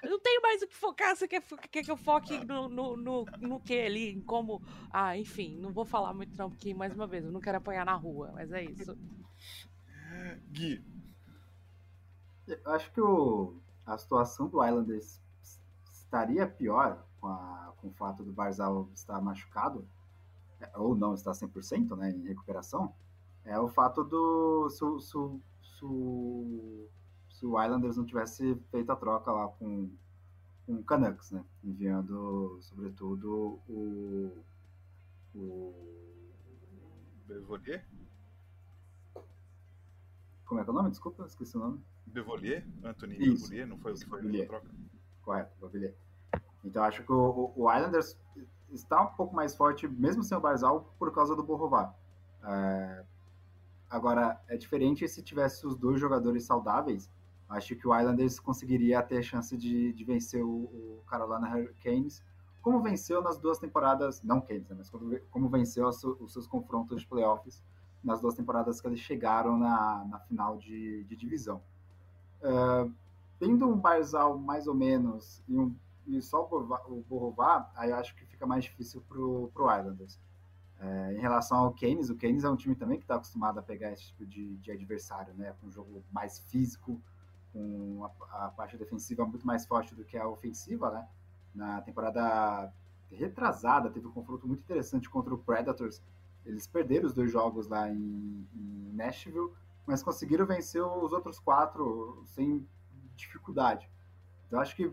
[0.03, 1.15] Eu não tenho mais o que focar.
[1.15, 4.11] Você quer, quer que eu foque no, no, no, no que ali?
[4.13, 4.63] Em como.
[4.91, 7.85] Ah, enfim, não vou falar muito não, porque, mais uma vez, eu não quero apanhar
[7.85, 8.97] na rua, mas é isso.
[10.51, 10.85] Gui.
[12.47, 15.21] Eu acho que o, a situação do Islanders
[15.93, 19.87] estaria pior com, a, com o fato do Barzal estar machucado,
[20.61, 22.95] é, ou não estar 100% né, em recuperação,
[23.45, 24.69] é o fato do.
[24.71, 26.89] Su, su, su,
[27.37, 29.91] se o Islanders não tivesse feito a troca lá com,
[30.65, 31.45] com o Canucks, né?
[31.63, 34.33] Enviando, sobretudo, o.
[35.35, 35.75] o
[37.27, 37.85] Bevolier?
[40.47, 40.91] Como é que é o nome?
[40.91, 41.81] Desculpa, esqueci o nome.
[42.07, 42.67] Bevolier?
[42.83, 43.45] Anthony Isso.
[43.51, 43.67] Bevolier?
[43.67, 44.45] Não foi o que foi Bevolier.
[44.45, 44.71] a troca?
[45.23, 45.95] Correto, Bavilha.
[46.65, 48.17] Então acho que o, o Islanders
[48.71, 51.95] está um pouco mais forte, mesmo sem o Barzal, por causa do Borrová.
[52.43, 53.05] É,
[53.91, 57.11] agora, é diferente se tivesse os dois jogadores saudáveis.
[57.49, 62.23] Acho que o Islanders conseguiria ter chance de, de vencer o, o Carolina Hurricanes,
[62.61, 66.47] como venceu nas duas temporadas, não Canes, né, mas como, como venceu os, os seus
[66.49, 67.63] confrontos de playoffs
[68.03, 71.63] nas duas temporadas que eles chegaram na, na final de, de divisão.
[72.43, 72.91] É,
[73.39, 75.75] tendo um Barzal mais ou menos e, um,
[76.07, 80.19] e só o Borrová- o aí acho que fica mais difícil pro, pro Islanders.
[80.79, 83.63] É, em relação ao Keynes, o Keynes é um time também que está acostumado a
[83.63, 85.55] pegar esse tipo de, de adversário, né?
[85.61, 87.01] Com um jogo mais físico,
[87.57, 91.09] com a, a parte defensiva muito mais forte do que a ofensiva, né?
[91.55, 92.73] Na temporada
[93.11, 96.03] retrasada, teve um confronto muito interessante contra o Predators.
[96.45, 99.51] Eles perderam os dois jogos lá em, em Nashville,
[99.87, 102.67] mas conseguiram vencer os outros quatro sem
[103.17, 103.89] dificuldade.
[104.47, 104.93] Então acho que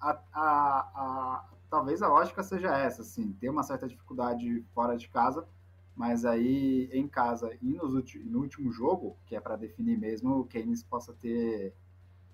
[0.00, 5.08] a, a, a- talvez a lógica seja essa, assim, ter uma certa dificuldade fora de
[5.08, 5.46] casa,
[5.94, 7.92] mas aí em casa e nos
[8.24, 11.74] no último jogo, que é para definir mesmo, o Keynes possa ter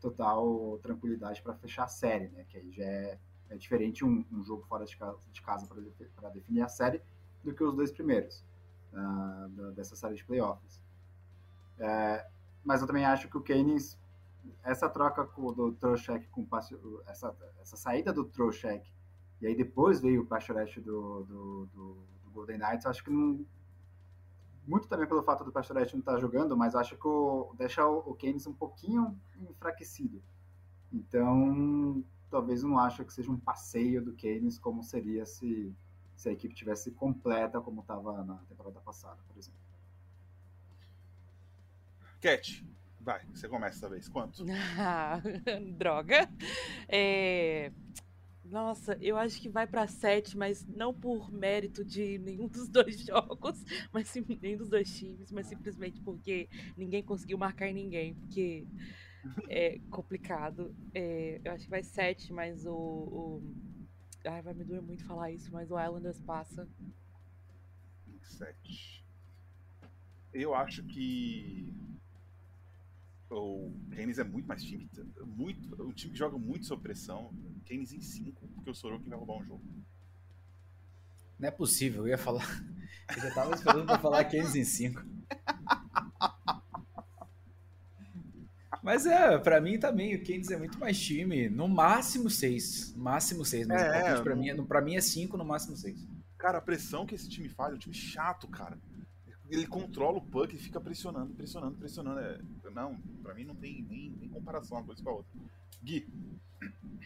[0.02, 2.44] total tranquilidade para fechar a série, né?
[2.48, 3.18] Que aí já é,
[3.50, 5.66] é diferente um, um jogo fora de casa, de casa
[6.16, 7.02] para definir a série
[7.44, 8.44] do que os dois primeiros
[8.92, 10.80] da- dessa série de playoffs.
[11.78, 12.26] É,
[12.64, 13.98] mas eu também acho que o Keynes
[14.62, 16.46] essa troca com, do Trocheck com
[17.06, 18.90] essa, essa saída do Trocheck
[19.40, 23.44] e aí depois veio o Pachorette do, do, do, do Golden Knights, acho que não.
[24.66, 27.98] Muito também pelo fato do Pachorette não estar jogando, mas acho que o, deixa o,
[27.98, 29.18] o Keynes um pouquinho
[29.50, 30.22] enfraquecido.
[30.92, 35.74] Então, talvez eu não acho que seja um passeio do Keynes como seria se,
[36.14, 39.60] se a equipe tivesse completa como estava na temporada passada, por exemplo.
[42.20, 42.64] Cat,
[43.00, 44.08] vai, você começa dessa vez.
[44.08, 44.44] Quanto?
[45.76, 46.30] Droga.
[46.88, 47.72] É,
[48.52, 53.00] Nossa, eu acho que vai pra 7, mas não por mérito de nenhum dos dois
[53.06, 58.14] jogos, mas sim, nem dos dois times, mas simplesmente porque ninguém conseguiu marcar em ninguém,
[58.14, 58.66] porque
[59.48, 60.74] é complicado.
[60.94, 63.42] É, eu acho que vai 7, mas o, o-
[64.26, 66.68] Ai, vai me doer muito falar isso, mas o Islanders passa.
[68.06, 69.04] 27.
[70.34, 71.72] Eu acho que
[73.30, 74.88] o Keynes é muito mais time.
[75.26, 77.32] Muito, um time que joga muito sob pressão.
[77.62, 79.62] Keynes em 5, porque o Sorokin vai roubar um jogo.
[81.38, 82.46] Não é possível, eu ia falar.
[83.14, 85.02] Eu já tava esperando pra falar 15 em 5.
[88.82, 91.48] Mas é, pra mim também, o Keynes é muito mais time.
[91.48, 92.94] No máximo 6.
[92.96, 93.66] Máximo 6.
[93.66, 96.04] Mas É, o palpite pra mim, é- pra mim é 5, no máximo 6.
[96.36, 98.76] Cara, a pressão que esse time faz é um time chato, cara.
[99.48, 102.18] Ele controla o puck e fica pressionando, pressionando, pressionando.
[102.20, 102.40] É,
[102.74, 105.30] não, pra mim não tem nem, nem comparação uma coisa com a outra.
[105.84, 106.08] Gui,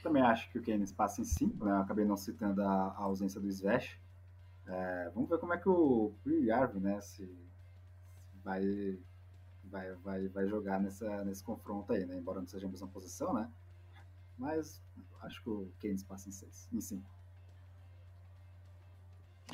[0.07, 1.73] Também acho que o Keynes passa em 5, né?
[1.73, 3.99] Eu acabei não citando a, a ausência do Svesh.
[4.65, 7.29] É, vamos ver como é que o Yarv, né, se
[8.45, 8.97] vai,
[9.65, 12.17] vai, vai, vai jogar nessa, nesse confronto aí, né?
[12.17, 13.51] Embora não seja a mesma posição, né?
[14.39, 14.81] Mas
[15.23, 17.11] acho que o Keynes passa em 6, em 5.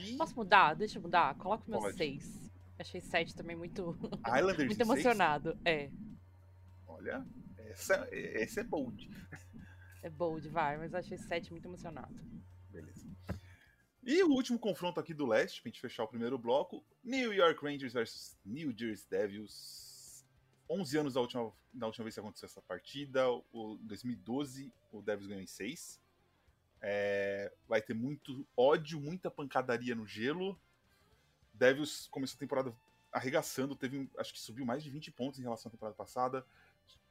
[0.00, 0.74] e Posso mudar?
[0.74, 1.34] Deixa eu mudar.
[1.36, 1.96] Coloca o meu Pode.
[1.96, 2.52] 6.
[2.78, 4.80] Achei 7 também muito, muito em seis?
[4.80, 5.56] emocionado.
[5.64, 5.90] É,
[6.86, 7.24] Olha,
[7.56, 9.10] essa, esse é bold.
[10.02, 12.14] É bold, vai, mas achei 7 muito emocionado.
[12.68, 13.06] Beleza.
[14.02, 17.64] E o último confronto aqui do leste, pra gente fechar o primeiro bloco: New York
[17.64, 20.26] Rangers versus New Jersey Devils.
[20.68, 23.30] 11 anos da última, da última vez que aconteceu essa partida.
[23.52, 26.00] O 2012, o Devils ganhou em 6.
[26.80, 30.58] É, vai ter muito ódio, muita pancadaria no gelo.
[31.54, 32.74] Devils começou a temporada
[33.12, 36.44] arregaçando, teve, acho que subiu mais de 20 pontos em relação à temporada passada.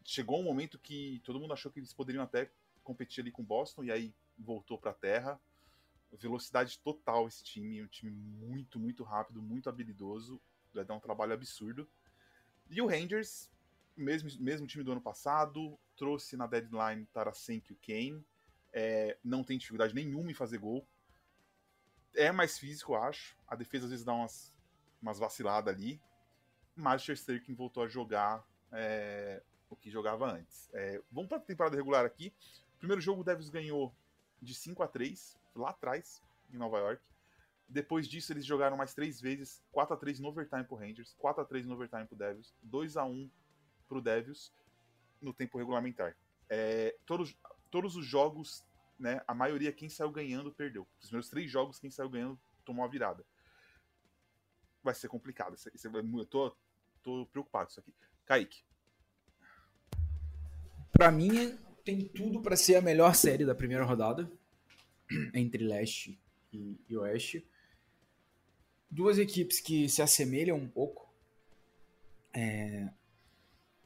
[0.04, 2.50] Chegou um momento que todo mundo achou que eles poderiam até
[2.92, 5.40] competir ali com Boston, e aí voltou pra terra.
[6.12, 10.42] Velocidade total esse time, um time muito, muito rápido, muito habilidoso.
[10.74, 11.88] Vai dar um trabalho absurdo.
[12.70, 13.50] E o Rangers,
[13.96, 18.26] mesmo, mesmo time do ano passado, trouxe na deadline Tarasenko e o Kane.
[18.74, 20.86] É, não tem dificuldade nenhuma em fazer gol.
[22.14, 23.38] É mais físico, acho.
[23.48, 24.54] A defesa às vezes dá umas,
[25.02, 26.02] umas vaciladas ali.
[26.76, 30.70] Mas o Shesterkin voltou a jogar é, o que jogava antes.
[30.74, 32.34] É, vamos para a temporada regular aqui.
[32.82, 33.96] Primeiro jogo o Devils ganhou
[34.42, 36.20] de 5 a 3 lá atrás,
[36.52, 37.04] em Nova York.
[37.70, 41.44] Depois disso, eles jogaram mais três vezes: 4 a 3 no overtime pro Rangers, 4
[41.44, 43.30] a 3 no overtime pro Devils, 2 a 1
[43.88, 44.52] pro Devils.
[45.22, 46.18] no tempo regulamentar.
[46.50, 47.38] É, todos,
[47.70, 48.66] todos os jogos,
[48.98, 50.88] né, a maioria, quem saiu ganhando, perdeu.
[51.00, 53.24] Os primeiros três jogos, quem saiu ganhando, tomou a virada.
[54.82, 55.56] Vai ser complicado.
[55.84, 56.58] Eu tô,
[57.04, 57.94] tô preocupado com isso aqui.
[58.26, 58.64] Kaique.
[60.92, 64.32] Pra mim, tem tudo para ser a melhor série da primeira rodada
[65.34, 66.20] entre leste
[66.52, 67.46] e, e oeste.
[68.90, 71.10] Duas equipes que se assemelham um pouco.
[72.34, 72.90] É...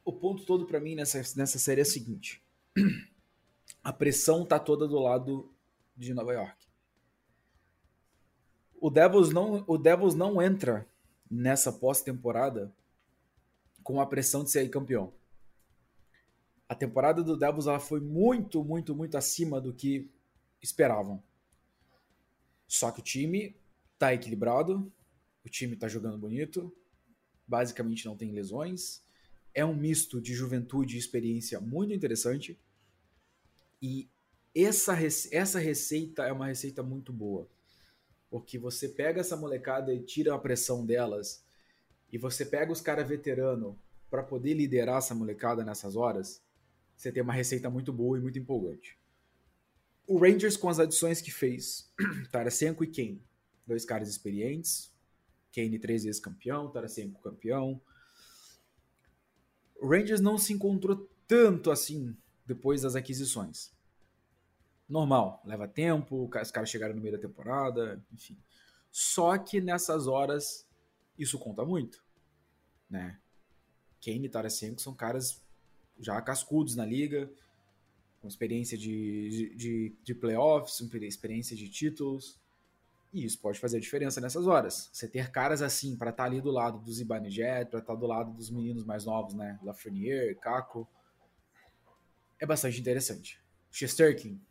[0.03, 2.41] O ponto todo para mim nessa, nessa série é o seguinte:
[3.83, 5.51] a pressão tá toda do lado
[5.95, 6.65] de Nova York.
[8.79, 10.87] O Devils não, o Devils não entra
[11.29, 12.71] nessa pós-temporada
[13.83, 15.13] com a pressão de ser campeão.
[16.67, 20.09] A temporada do Devils ela foi muito, muito, muito acima do que
[20.61, 21.23] esperavam.
[22.67, 23.55] Só que o time
[23.99, 24.91] tá equilibrado,
[25.43, 26.75] o time tá jogando bonito,
[27.47, 29.03] basicamente não tem lesões,
[29.53, 32.59] é um misto de juventude e experiência muito interessante.
[33.81, 34.09] E
[34.55, 34.97] essa,
[35.31, 37.47] essa receita é uma receita muito boa.
[38.29, 41.45] Porque você pega essa molecada e tira a pressão delas,
[42.11, 43.75] e você pega os caras veteranos
[44.09, 46.41] para poder liderar essa molecada nessas horas,
[46.95, 48.97] você tem uma receita muito boa e muito empolgante.
[50.07, 51.91] O Rangers, com as adições que fez,
[52.31, 53.23] Tarasenko e Kane,
[53.65, 54.93] dois caras experientes,
[55.53, 57.81] Kane três vezes campeão, Tarasenko campeão.
[59.81, 63.73] O Rangers não se encontrou tanto assim depois das aquisições.
[64.87, 68.37] Normal, leva tempo, os caras chegaram no meio da temporada, enfim.
[68.91, 70.67] Só que nessas horas
[71.17, 72.03] isso conta muito,
[72.89, 73.19] né?
[74.03, 75.41] Kane e Tarasenko são caras
[75.99, 77.29] já cascudos na liga,
[78.21, 82.39] com experiência de, de, de playoffs, experiência de títulos.
[83.13, 84.89] E isso pode fazer a diferença nessas horas.
[84.91, 87.35] Você ter caras assim para estar tá ali do lado dos Ibanez,
[87.69, 89.59] para estar tá do lado dos meninos mais novos, né?
[89.63, 90.87] Lafreniere, Caco.
[92.39, 93.39] É bastante interessante.
[93.71, 94.41] Shesterkin,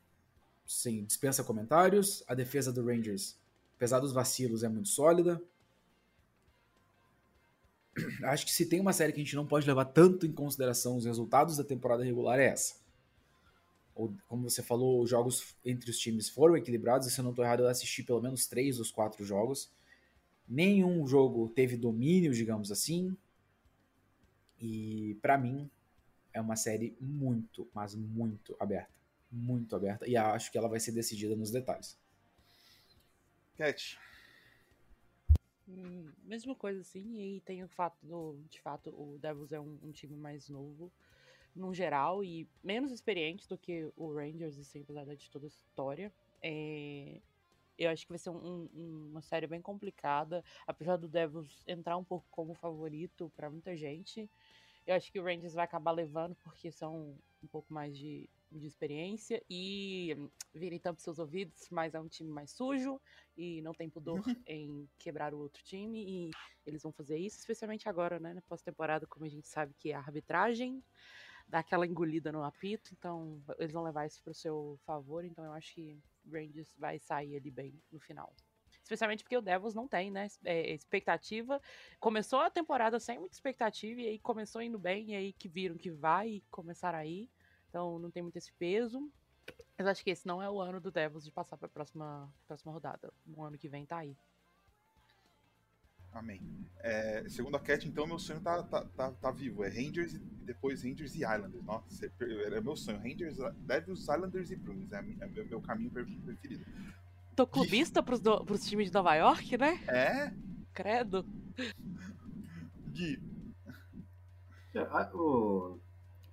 [0.66, 2.24] sim, dispensa comentários.
[2.26, 3.38] A defesa do Rangers,
[3.76, 5.42] apesar dos vacilos, é muito sólida.
[8.24, 10.96] Acho que se tem uma série que a gente não pode levar tanto em consideração
[10.96, 12.84] os resultados da temporada regular é essa
[13.94, 17.06] ou, como você falou, os jogos entre os times foram equilibrados.
[17.06, 19.70] E se eu não estou errado, eu assisti pelo menos três dos quatro jogos.
[20.48, 23.16] Nenhum jogo teve domínio, digamos assim.
[24.60, 25.70] E para mim
[26.32, 28.92] é uma série muito, mas muito aberta.
[29.30, 30.08] Muito aberta.
[30.08, 31.96] E acho que ela vai ser decidida nos detalhes.
[33.56, 33.96] Cat.
[35.66, 39.78] Hum, mesma coisa assim, e tem o fato do, de fato, o Devils é um,
[39.82, 40.92] um time mais novo
[41.54, 46.12] no geral e menos experiente do que o Rangers, assim, apesar de toda a história.
[46.42, 47.20] É...
[47.78, 51.96] Eu acho que vai ser um, um, uma série bem complicada, apesar do Devils entrar
[51.96, 54.30] um pouco como favorito para muita gente.
[54.86, 58.66] Eu acho que o Rangers vai acabar levando porque são um pouco mais de, de
[58.66, 60.16] experiência e
[60.54, 63.00] virem tampa seus ouvidos, mas é um time mais sujo
[63.36, 66.30] e não tem pudor em quebrar o outro time e
[66.66, 69.94] eles vão fazer isso, especialmente agora, né, na pós-temporada, como a gente sabe que é
[69.94, 70.82] a arbitragem
[71.46, 75.52] dar aquela engolida no apito, então eles vão levar isso pro seu favor, então eu
[75.52, 78.34] acho que Rangers vai sair ali bem no final.
[78.82, 80.26] Especialmente porque o Devils não tem, né?
[80.44, 81.60] É, expectativa.
[81.98, 85.76] Começou a temporada sem muita expectativa e aí começou indo bem, e aí que viram
[85.76, 87.30] que vai e começaram aí.
[87.74, 89.10] Então não tem muito esse peso.
[89.76, 92.32] Mas acho que esse não é o ano do Devils de passar para a próxima,
[92.46, 93.12] próxima rodada.
[93.26, 94.16] O ano que vem tá aí.
[96.12, 96.40] Amém.
[96.78, 99.64] É, segundo a Cat, então, meu sonho tá, tá, tá, tá, vivo.
[99.64, 101.64] É Rangers e depois Rangers e Islanders.
[101.64, 102.12] Nossa,
[102.46, 102.98] era meu sonho.
[102.98, 104.92] Rangers, Devils, Islanders e Bruins.
[104.92, 106.64] É, é meu, meu caminho preferido.
[107.34, 109.82] Tô clubista pros, do, pros times de Nova York, né?
[109.88, 110.32] É?
[110.72, 111.26] Credo.
[112.92, 113.20] Gui.
[114.72, 114.82] É,
[115.12, 115.80] o,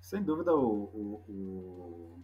[0.02, 2.24] sem dúvida, o, o,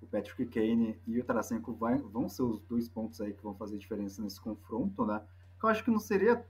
[0.00, 3.54] o, Patrick Kane e o Tarasenko vai, vão ser os dois pontos aí que vão
[3.54, 5.22] fazer diferença nesse confronto, né?
[5.62, 6.44] eu acho que não seria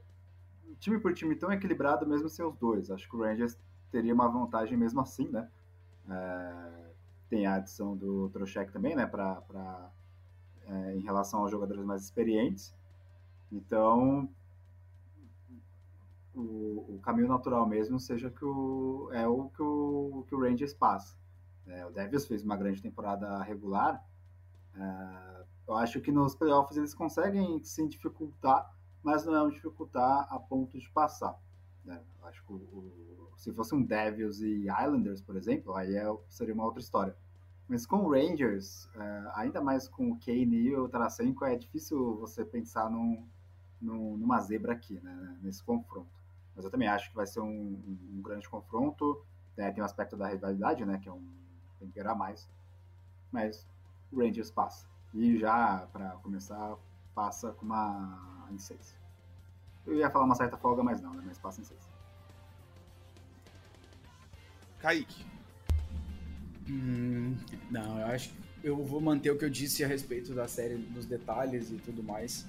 [0.81, 2.91] time por time tão equilibrado mesmo sem os dois.
[2.91, 3.59] Acho que o Rangers
[3.91, 5.49] teria uma vantagem mesmo assim, né?
[6.09, 6.91] É,
[7.29, 9.07] tem a adição do Trocheck também, né?
[9.07, 9.91] Pra, pra,
[10.67, 12.75] é, em relação aos jogadores mais experientes.
[13.51, 14.29] Então,
[16.35, 20.75] o, o, caminho natural mesmo seja que o, é o que o, que o Rangers
[20.75, 21.17] passa.
[21.67, 24.05] É, o Devils fez uma grande temporada regular.
[24.75, 28.73] É, eu acho que nos playoffs eles conseguem se dificultar
[29.03, 31.37] mas não é um dificultar a ponto de passar.
[31.85, 32.01] Né?
[32.23, 36.55] Acho que o, o, se fosse um Devils e Islanders, por exemplo, aí é, seria
[36.55, 37.17] uma outra história.
[37.69, 42.17] Mas com o Rangers, é, ainda mais com o Kane e o Tarasenko, é difícil
[42.17, 43.27] você pensar num,
[43.81, 46.22] num, numa zebra aqui, né, nesse confronto.
[46.55, 47.83] Mas eu também acho que vai ser um,
[48.15, 49.25] um grande confronto.
[49.57, 50.99] é, tem o aspecto da rivalidade, né?
[51.03, 51.27] Que é um
[51.79, 52.49] temperar mais.
[53.31, 53.67] Mas
[54.11, 54.87] o Rangers passa.
[55.15, 56.77] E já, para começar,
[57.15, 58.97] passa com uma em 6.
[59.87, 61.23] Eu ia falar uma certa folga, mas não, né?
[61.27, 61.81] Mas passa em 6.
[64.79, 65.27] Kaique.
[66.69, 67.37] Hum,
[67.71, 70.77] não, eu acho que eu vou manter o que eu disse a respeito da série,
[70.77, 72.47] dos detalhes e tudo mais.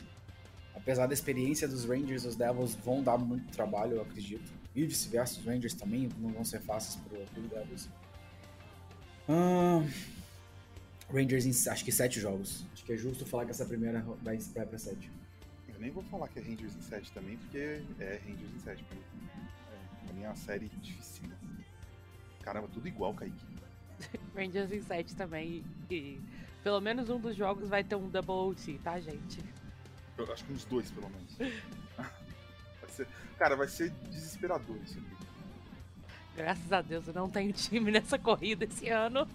[0.76, 4.52] Apesar da experiência dos Rangers, os Devils vão dar muito trabalho, eu acredito.
[4.76, 7.90] E vice-versa, os Rangers também não vão ser fáceis pro, pro Devils.
[9.30, 9.88] Hum,
[11.10, 12.66] Rangers em acho que sete jogos.
[12.74, 15.12] Acho que é justo falar que essa primeira vai, pra sete.
[15.74, 18.84] Eu nem vou falar que é Rangers em 7 também, porque é Rangers em 7
[18.84, 19.04] pra mim.
[19.72, 21.24] É, pra mim é uma série difícil.
[22.42, 23.46] Caramba, tudo igual, Kaique.
[24.36, 25.64] Rangers em 7 também.
[25.90, 26.20] E
[26.64, 29.40] pelo menos um dos jogos vai ter um double OT, tá, gente?
[30.18, 31.38] Eu acho que uns dois, pelo menos.
[31.98, 33.08] vai ser,
[33.38, 35.24] cara, vai ser desesperador isso aqui.
[36.36, 39.28] Graças a Deus eu não tenho time nessa corrida esse ano.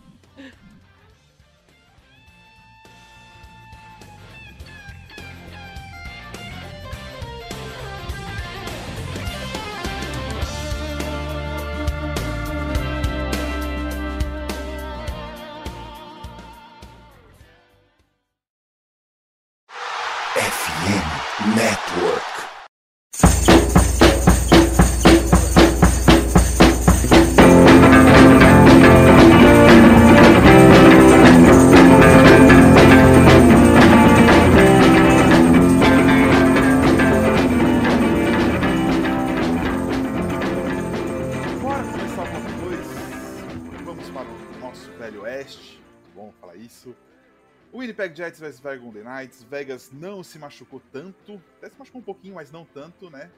[48.08, 49.42] Winnipeg Jets vs Vegas Golden Knights.
[49.44, 51.42] Vegas não se machucou tanto.
[51.58, 53.30] Até se machucou um pouquinho, mas não tanto, né?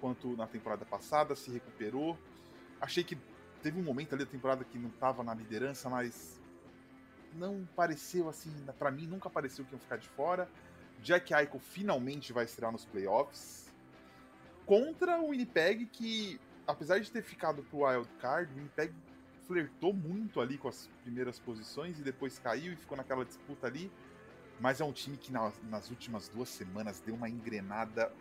[0.00, 1.34] Quanto na temporada passada.
[1.34, 2.18] Se recuperou.
[2.80, 3.16] Achei que
[3.62, 6.40] teve um momento ali da temporada que não estava na liderança, mas
[7.34, 8.52] não pareceu assim.
[8.78, 10.48] Pra mim, nunca pareceu que iam ficar de fora.
[11.02, 13.72] Jack Eichel finalmente vai estrear nos playoffs.
[14.66, 18.92] Contra o Winnipeg, que apesar de ter ficado pro Wild Card, o Winnipeg
[19.46, 23.90] flertou muito ali com as primeiras posições e depois caiu e ficou naquela disputa ali.
[24.60, 28.12] Mas é um time que na- nas últimas duas semanas deu uma engrenada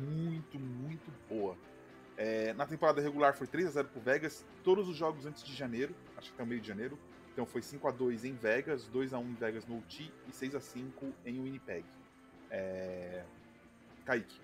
[0.00, 1.56] muito, muito boa.
[2.18, 5.54] É, na temporada regular foi 3 a 0 pro Vegas, todos os jogos antes de
[5.54, 6.98] janeiro, acho que até o meio de janeiro.
[7.32, 10.32] Então foi 5 a 2 em Vegas, 2 a 1 em Vegas no UT e
[10.32, 11.84] 6 a 5 em Winnipeg.
[12.50, 13.22] É...
[14.06, 14.40] Kaique.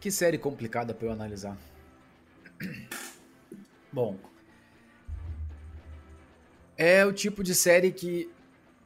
[0.00, 1.56] Que série complicada pra eu analisar.
[3.90, 4.18] Bom.
[6.76, 8.30] É o tipo de série que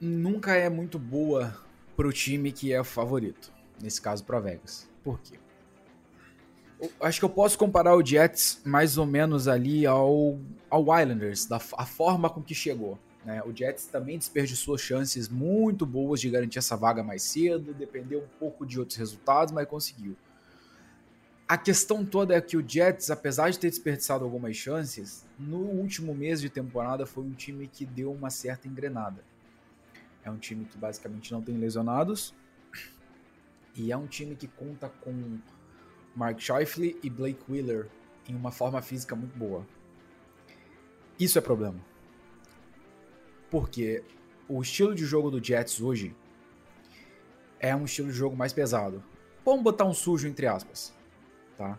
[0.00, 1.56] nunca é muito boa
[1.96, 3.52] pro time que é o favorito.
[3.80, 4.88] Nesse caso, pra Vegas.
[5.04, 5.38] Por quê?
[6.80, 10.38] Eu acho que eu posso comparar o Jets mais ou menos ali ao,
[10.70, 12.98] ao Islanders, da a forma com que chegou.
[13.24, 13.42] Né?
[13.44, 18.38] O Jets também desperdiçou chances muito boas de garantir essa vaga mais cedo, dependeu um
[18.38, 20.16] pouco de outros resultados, mas conseguiu.
[21.46, 26.14] A questão toda é que o Jets, apesar de ter desperdiçado algumas chances, no último
[26.14, 29.22] mês de temporada foi um time que deu uma certa engrenada.
[30.24, 32.34] É um time que basicamente não tem lesionados.
[33.74, 35.38] E é um time que conta com
[36.14, 37.88] Mark Scheifele e Blake Wheeler
[38.28, 39.66] em uma forma física muito boa.
[41.18, 41.78] Isso é problema.
[43.50, 44.02] Porque
[44.48, 46.14] o estilo de jogo do Jets hoje
[47.58, 49.02] é um estilo de jogo mais pesado.
[49.44, 50.92] Vamos botar um sujo entre aspas
[51.60, 51.78] tá?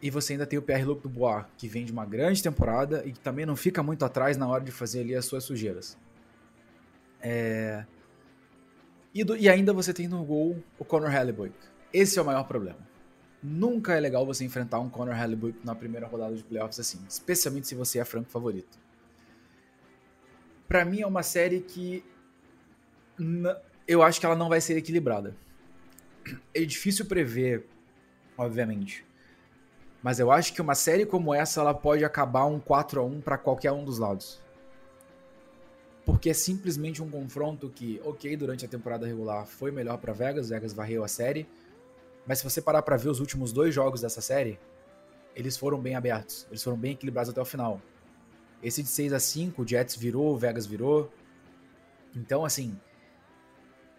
[0.00, 3.20] E você ainda tem o Pierre-Luc Dubois, que vem de uma grande temporada e que
[3.20, 5.98] também não fica muito atrás na hora de fazer ali as suas sujeiras.
[7.28, 7.84] É...
[9.12, 9.36] E, do...
[9.36, 11.52] e ainda você tem no gol o Conor Hellebuck.
[11.92, 12.78] Esse é o maior problema.
[13.42, 17.66] Nunca é legal você enfrentar um Conor Hellebuck na primeira rodada de playoffs assim, especialmente
[17.66, 18.78] se você é franco favorito.
[20.68, 22.04] Pra mim é uma série que
[23.88, 25.34] eu acho que ela não vai ser equilibrada.
[26.54, 27.66] É difícil prever
[28.36, 29.04] obviamente.
[30.02, 33.20] Mas eu acho que uma série como essa ela pode acabar um 4 a 1
[33.20, 34.40] para qualquer um dos lados.
[36.06, 40.48] Porque é simplesmente um confronto que, OK, durante a temporada regular foi melhor para Vegas,
[40.48, 41.46] Vegas varreu a série,
[42.24, 44.58] mas se você parar para ver os últimos dois jogos dessa série,
[45.34, 47.82] eles foram bem abertos, eles foram bem equilibrados até o final.
[48.62, 51.12] Esse de 6 a 5, o Jets virou, o Vegas virou.
[52.14, 52.78] Então, assim,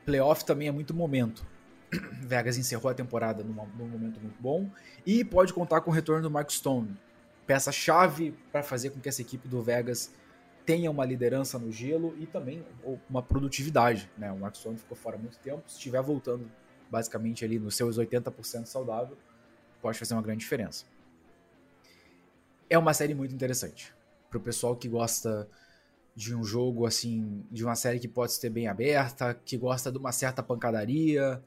[0.05, 1.45] playoff também é muito momento.
[2.23, 4.69] Vegas encerrou a temporada numa, num momento muito bom
[5.05, 6.97] e pode contar com o retorno do Mark Stone,
[7.45, 10.11] peça-chave para fazer com que essa equipe do Vegas
[10.67, 12.61] tenha uma liderança no gelo e também
[13.09, 14.11] uma produtividade.
[14.17, 14.29] Né?
[14.33, 16.51] O Mark Stone ficou fora há muito tempo, se estiver voltando
[16.91, 19.17] basicamente ali nos seus 80% saudável,
[19.81, 20.85] pode fazer uma grande diferença.
[22.69, 23.93] é uma série muito interessante.
[24.29, 25.47] Pro pessoal que gosta
[26.13, 29.97] de um jogo assim, de uma série que pode ser bem aberta, que gosta de
[29.97, 31.41] uma certa pancadaria,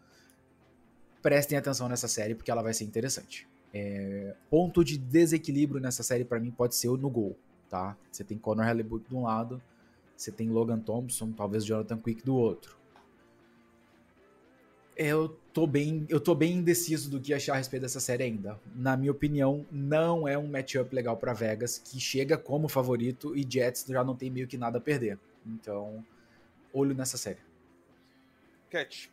[1.20, 3.46] prestem atenção nessa série porque ela vai ser interessante.
[3.74, 7.36] É, ponto de desequilíbrio nessa série para mim pode ser no gol,
[7.70, 7.96] tá?
[8.10, 9.62] Você tem Conor Hallebuck de um lado,
[10.16, 12.76] você tem Logan Thompson, talvez Jonathan Quick do outro.
[14.96, 18.60] Eu tô bem, eu tô bem indeciso do que achar a respeito dessa série ainda.
[18.74, 23.46] Na minha opinião, não é um matchup legal para Vegas, que chega como favorito e
[23.48, 25.18] Jets já não tem meio que nada a perder.
[25.46, 26.04] Então,
[26.70, 27.38] olho nessa série.
[28.68, 29.10] Cat.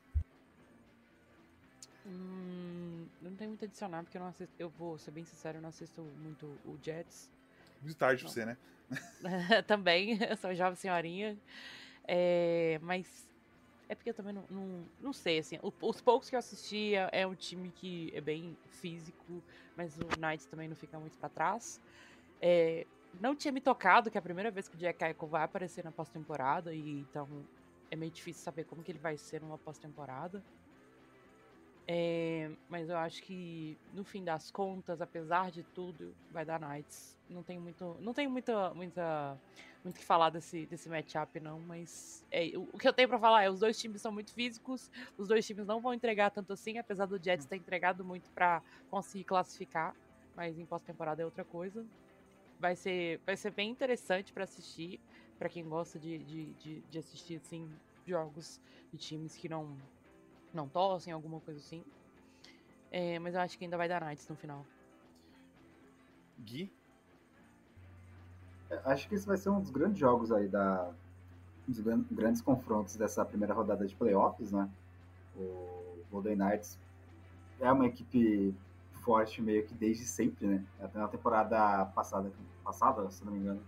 [2.05, 4.53] Hum, não tem muito a adicionar, porque eu não assisto.
[4.59, 7.29] Eu vou ser bem sincero, eu não assisto muito o Jets.
[7.81, 8.57] Muito tarde pra você, né?
[9.67, 11.37] também, eu sou jovem senhorinha.
[12.07, 13.27] É, mas
[13.89, 15.59] é porque eu também não, não, não sei, assim.
[15.61, 19.43] Os poucos que eu assistia é um time que é bem físico,
[19.75, 21.81] mas o Knights também não fica muito para trás.
[22.41, 22.85] É,
[23.19, 25.83] não tinha me tocado que é a primeira vez que o Jack Eichel vai aparecer
[25.83, 27.27] na pós-temporada, e então
[27.89, 30.43] é meio difícil saber como que ele vai ser numa pós-temporada.
[31.89, 37.17] É, mas eu acho que no fim das contas, apesar de tudo, vai dar Knights.
[37.29, 39.37] Não tem muito, não tem muita, muita,
[39.81, 43.17] muito que falar desse, desse matchup não, mas é, o, o, que eu tenho para
[43.17, 46.51] falar é os dois times são muito físicos, os dois times não vão entregar tanto
[46.51, 49.95] assim, apesar do Jets ter entregado muito para conseguir classificar,
[50.35, 51.85] mas em pós-temporada é outra coisa.
[52.59, 54.99] Vai ser, vai ser bem interessante para assistir,
[55.39, 57.69] para quem gosta de, de, de, de assistir assim
[58.05, 58.59] jogos
[58.91, 59.77] de times que não
[60.53, 61.83] não tossem, alguma coisa assim.
[62.91, 64.65] É, mas eu acho que ainda vai dar Knights no final.
[66.39, 66.71] Gui?
[68.69, 70.91] É, acho que esse vai ser um dos grandes jogos aí da.
[71.67, 71.81] Um dos
[72.11, 74.69] grandes confrontos dessa primeira rodada de playoffs, né?
[75.35, 76.79] O Golden Knights
[77.59, 78.55] é uma equipe
[79.03, 80.65] forte meio que desde sempre, né?
[80.79, 82.31] Até na temporada passada,
[82.63, 83.61] passada, se não me engano,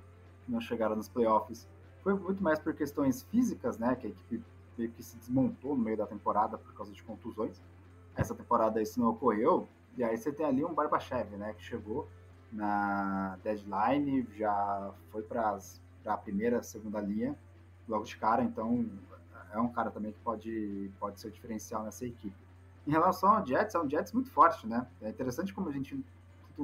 [0.47, 1.67] não chegaram nos playoffs.
[2.01, 3.95] Foi muito mais por questões físicas, né?
[3.95, 4.43] Que a equipe
[4.79, 7.61] meio que se desmontou no meio da temporada por causa de contusões.
[8.15, 9.67] Essa temporada isso não ocorreu.
[9.97, 12.07] E aí você tem ali um Barbachev, né, que chegou
[12.51, 15.59] na deadline, já foi para
[16.05, 17.37] a primeira, segunda linha,
[17.87, 18.89] logo de cara, então
[19.51, 22.35] é um cara também que pode, pode ser diferencial nessa equipe.
[22.87, 24.87] Em relação ao Jets, é um Jets muito forte, né?
[25.01, 26.03] É interessante como a gente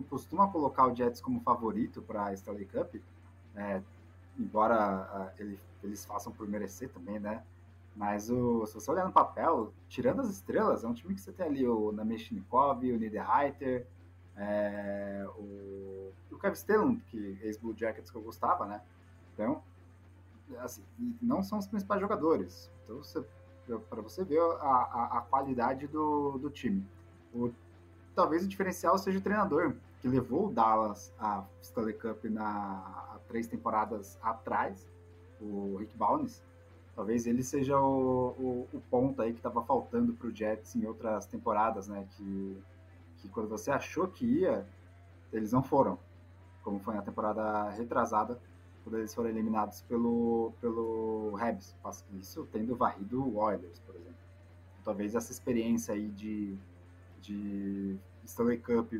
[0.09, 2.95] costuma colocar o Jets como favorito para a Stanley Cup,
[3.55, 3.81] é,
[4.37, 7.43] embora uh, ele, eles façam por merecer também, né?
[7.95, 11.31] Mas o, se você olhar no papel, tirando as estrelas, é um time que você
[11.31, 13.87] tem ali o Nameshnikov, o Niederreiter,
[14.35, 18.81] é, o, o Kevin que é ex-Blue Jackets que eu gostava, né?
[19.33, 19.63] Então,
[20.59, 20.83] assim,
[21.21, 22.69] não são os principais jogadores.
[22.83, 23.01] Então,
[23.89, 26.85] para você ver a, a, a, qualidade do, do time.
[27.33, 27.51] O,
[28.13, 33.47] talvez o diferencial seja o treinador, que levou o Dallas à Stanley Cup na, três
[33.47, 34.87] temporadas atrás,
[35.41, 36.43] o Rick Bownes.
[36.95, 40.85] Talvez ele seja o, o, o ponto aí que estava faltando para o Jets em
[40.85, 42.07] outras temporadas, né?
[42.11, 42.57] Que,
[43.17, 44.65] que quando você achou que ia,
[45.31, 45.99] eles não foram.
[46.63, 48.39] Como foi na temporada retrasada,
[48.83, 51.75] quando eles foram eliminados pelo, pelo Habs.
[52.13, 54.15] Isso tendo varrido o Oilers, por exemplo.
[54.83, 56.57] Talvez essa experiência aí de,
[57.19, 58.93] de Stanley Cup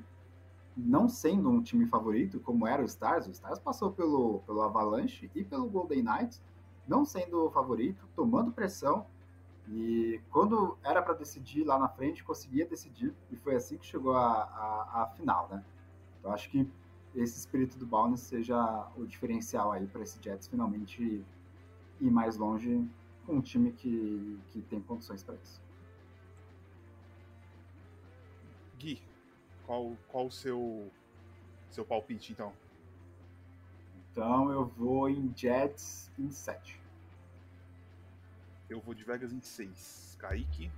[0.76, 5.32] não sendo um time favorito, como era o Stars, o Stars passou pelo, pelo Avalanche
[5.34, 6.42] e pelo Golden Knights,
[6.88, 9.06] não sendo o favorito, tomando pressão.
[9.68, 13.14] E quando era para decidir lá na frente, conseguia decidir.
[13.32, 15.64] E foi assim que chegou a final, né?
[16.20, 16.70] Então acho que
[17.16, 21.24] esse espírito do Bowness seja o diferencial aí para esse Jets finalmente
[22.02, 22.86] ir mais longe
[23.26, 25.62] com um time que, que tem condições para isso.
[28.78, 29.02] Gui,
[29.66, 30.92] qual, qual o seu,
[31.70, 32.54] seu palpite então?
[34.16, 36.80] Então eu vou em Jets em 7.
[38.70, 40.16] Eu vou de Vegas em 6.
[40.18, 40.72] Kaique.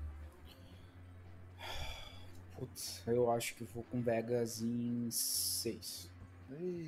[2.58, 6.10] Putz, eu acho que vou com Vegas em 6.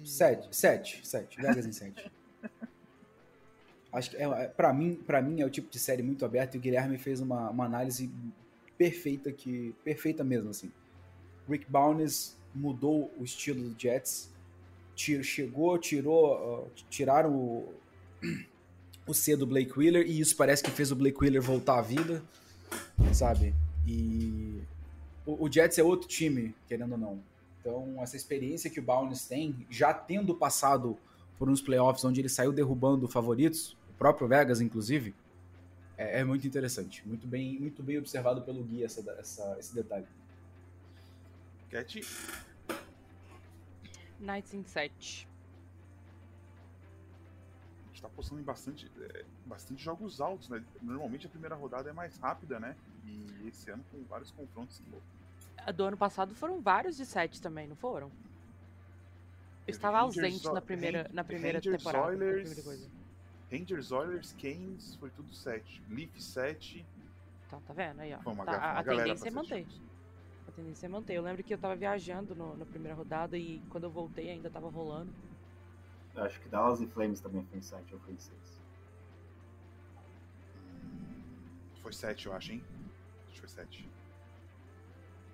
[0.03, 1.39] 7, 7, 7.
[1.39, 2.11] Vegas em 7.
[3.93, 6.57] acho que é, é, pra, mim, pra mim é o tipo de série muito aberta
[6.57, 8.11] e o Guilherme fez uma, uma análise
[8.75, 10.71] perfeita que perfeita mesmo assim.
[11.47, 14.33] Rick Bowness mudou o estilo do Jets
[14.99, 17.73] tir, chegou, tirou, tiraram o,
[19.07, 21.81] o C do Blake Wheeler e isso parece que fez o Blake Wheeler voltar à
[21.81, 22.21] vida,
[23.13, 23.55] sabe?
[23.87, 24.61] E
[25.25, 27.19] o, o Jets é outro time, querendo ou não.
[27.61, 30.97] Então, essa experiência que o Bowness tem, já tendo passado
[31.37, 35.15] por uns playoffs onde ele saiu derrubando favoritos, o próprio Vegas, inclusive,
[35.97, 37.07] é, é muito interessante.
[37.07, 40.05] Muito bem, muito bem observado pelo Gui essa, essa, esse detalhe.
[41.69, 42.01] Cat?
[44.19, 45.27] Knights em 7.
[47.85, 50.63] A gente tá apostando em bastante, é, bastante jogos altos, né?
[50.81, 52.75] Normalmente a primeira rodada é mais rápida, né?
[53.05, 54.81] E esse ano com vários confrontos.
[55.57, 58.11] A Do ano passado foram vários de 7 também, não foram?
[59.67, 62.07] Eu estava Rangers, ausente na primeira, na primeira Rangers, temporada.
[62.07, 62.89] Oilers, primeira coisa.
[63.51, 65.83] Rangers, Oilers, Canes, foi tudo 7.
[65.89, 66.85] Leaf 7.
[67.49, 68.17] Tá, tá vendo aí, ó.
[68.45, 69.65] Tá, a, a tendência é manter.
[69.65, 69.88] times.
[70.59, 71.13] Tendência é manter.
[71.13, 74.49] Eu lembro que eu tava viajando no- na primeira rodada e quando eu voltei ainda
[74.49, 75.09] tava rolando.
[76.13, 78.59] Eu acho que Dallas e Flames também foi em 7 ou foi em 6.
[81.81, 82.63] Foi 7, eu acho, hein?
[83.27, 83.89] Acho que foi 7.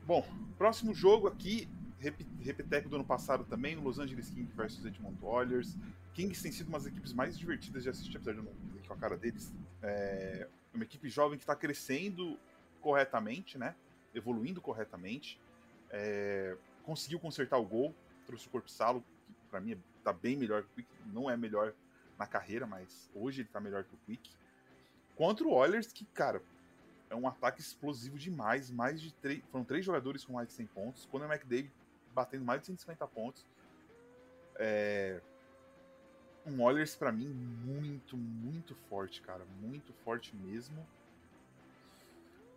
[0.05, 0.23] Bom,
[0.59, 1.67] próximo jogo aqui,
[1.99, 5.75] rep- repeteco do ano passado também, Los Angeles Kings versus Edmonton Oilers.
[6.13, 8.85] Kings tem sido uma das equipes mais divertidas de assistir, apesar de eu não ver
[8.87, 9.51] com a cara deles.
[9.81, 12.37] É uma equipe jovem que está crescendo
[12.79, 13.75] corretamente, né?
[14.15, 15.39] Evoluindo corretamente.
[15.91, 17.93] É, conseguiu consertar o gol,
[18.25, 20.89] trouxe o Corpsalo, que para mim está bem melhor que o Quick.
[21.13, 21.73] Não é melhor
[22.17, 24.31] na carreira, mas hoje ele está melhor que o Quick.
[25.15, 26.41] Contra o Oilers, que, cara,
[27.09, 28.69] é um ataque explosivo demais.
[28.69, 29.41] Mais de três.
[29.51, 31.05] Foram três jogadores com mais de 100 pontos.
[31.05, 31.71] Conor McDavid
[32.13, 33.45] batendo mais de 150 pontos.
[34.55, 35.21] É...
[36.45, 39.43] Um Oilers, pra mim, muito, muito forte, cara.
[39.61, 40.85] Muito forte mesmo.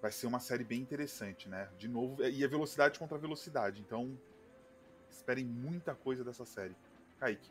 [0.01, 1.69] Vai ser uma série bem interessante, né?
[1.79, 3.81] De novo, e é velocidade contra velocidade.
[3.81, 4.17] Então,
[5.11, 6.77] esperem muita coisa dessa série.
[7.19, 7.51] Kaique.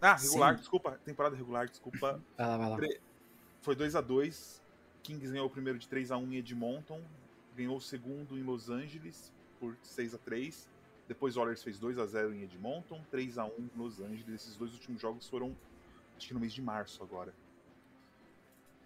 [0.00, 0.60] Ah, regular, Sim.
[0.60, 1.00] desculpa.
[1.04, 2.20] Temporada regular, desculpa.
[2.36, 2.98] Vai lá, vai lá.
[3.62, 4.62] Foi 2 a 2
[5.02, 7.00] Kings ganhou o primeiro de 3 a 1 em Edmonton.
[7.54, 10.68] Ganhou o segundo em Los Angeles por 6 a 3
[11.06, 14.42] Depois Oilers fez 2 a 0 em Edmonton, 3 a 1 em Los Angeles.
[14.42, 15.54] Esses dois últimos jogos foram,
[16.16, 17.34] acho que no mês de março agora.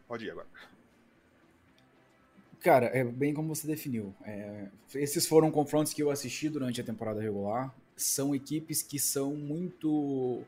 [0.07, 0.49] Pode ir agora.
[2.61, 4.14] Cara, é bem como você definiu.
[4.24, 7.74] É, esses foram confrontos que eu assisti durante a temporada regular.
[7.96, 10.42] São equipes que são muito.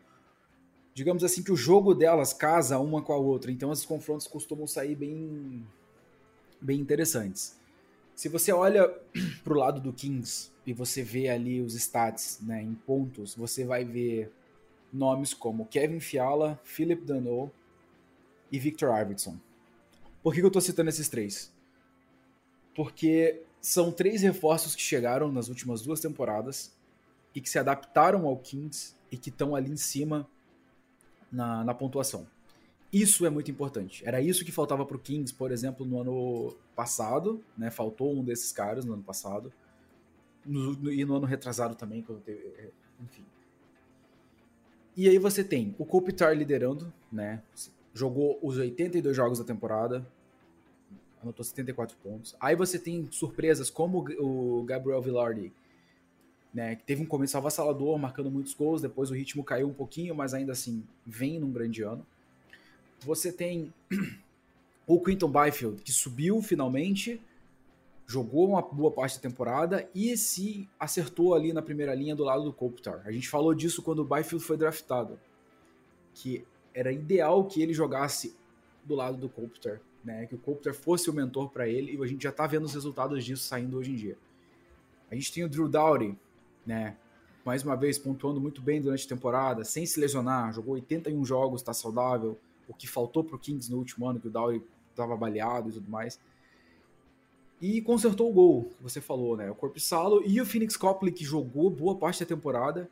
[0.93, 3.51] Digamos assim, que o jogo delas casa uma com a outra.
[3.51, 5.65] Então, esses confrontos costumam sair bem,
[6.61, 7.57] bem interessantes.
[8.15, 8.93] Se você olha
[9.45, 13.85] pro lado do Kings e você vê ali os stats né, em pontos, você vai
[13.85, 14.33] ver
[14.93, 17.51] nomes como Kevin Fiala, Philip Dano
[18.51, 19.39] e Victor Arvidsson.
[20.23, 21.53] Por que que eu tô citando esses três?
[22.75, 26.75] Porque são três reforços que chegaram nas últimas duas temporadas
[27.35, 30.29] e que se adaptaram ao Kings e que estão ali em cima
[31.31, 32.27] na, na pontuação.
[32.93, 34.03] Isso é muito importante.
[34.05, 37.71] Era isso que faltava para o Kings, por exemplo, no ano passado, né?
[37.71, 39.53] Faltou um desses caras no ano passado.
[40.45, 42.41] No- no- e no ano retrasado também, quando teve.
[42.59, 43.25] é, Enfim.
[44.97, 47.43] E aí você tem o Kopitar liderando, né?
[47.95, 50.07] Jogou os 82 jogos da temporada,
[51.23, 52.35] anotou 74 pontos.
[52.41, 55.53] Aí você tem surpresas como o Gabriel Villardi,
[56.53, 60.15] né, que teve um começo avassalador, marcando muitos gols, depois o ritmo caiu um pouquinho,
[60.15, 62.05] mas ainda assim vem num grande ano.
[63.01, 63.73] Você tem
[64.87, 67.21] o Quinton Byfield, que subiu finalmente,
[68.07, 72.43] jogou uma boa parte da temporada e se acertou ali na primeira linha do lado
[72.43, 73.03] do Kopitar.
[73.05, 75.21] A gente falou disso quando o Byfield foi draftado,
[76.13, 76.45] que
[76.75, 78.35] era ideal que ele jogasse
[78.85, 80.27] do lado do Kopitar, né?
[80.27, 82.75] Que o Kopitar fosse o mentor para ele e a gente já tá vendo os
[82.75, 84.19] resultados disso saindo hoje em dia.
[85.11, 86.17] A gente tem o Drew Dowdy,
[86.65, 86.97] né?
[87.45, 91.63] Mais uma vez pontuando muito bem durante a temporada, sem se lesionar, jogou 81 jogos,
[91.63, 92.39] tá saudável,
[92.69, 94.63] o que faltou pro Kings no último ano, que o Dowdy
[94.95, 96.21] tava baleado e tudo mais.
[97.61, 99.51] E consertou o gol, que você falou, né?
[99.51, 102.89] O Corpissalo e o Phoenix Copley, que jogou boa parte da temporada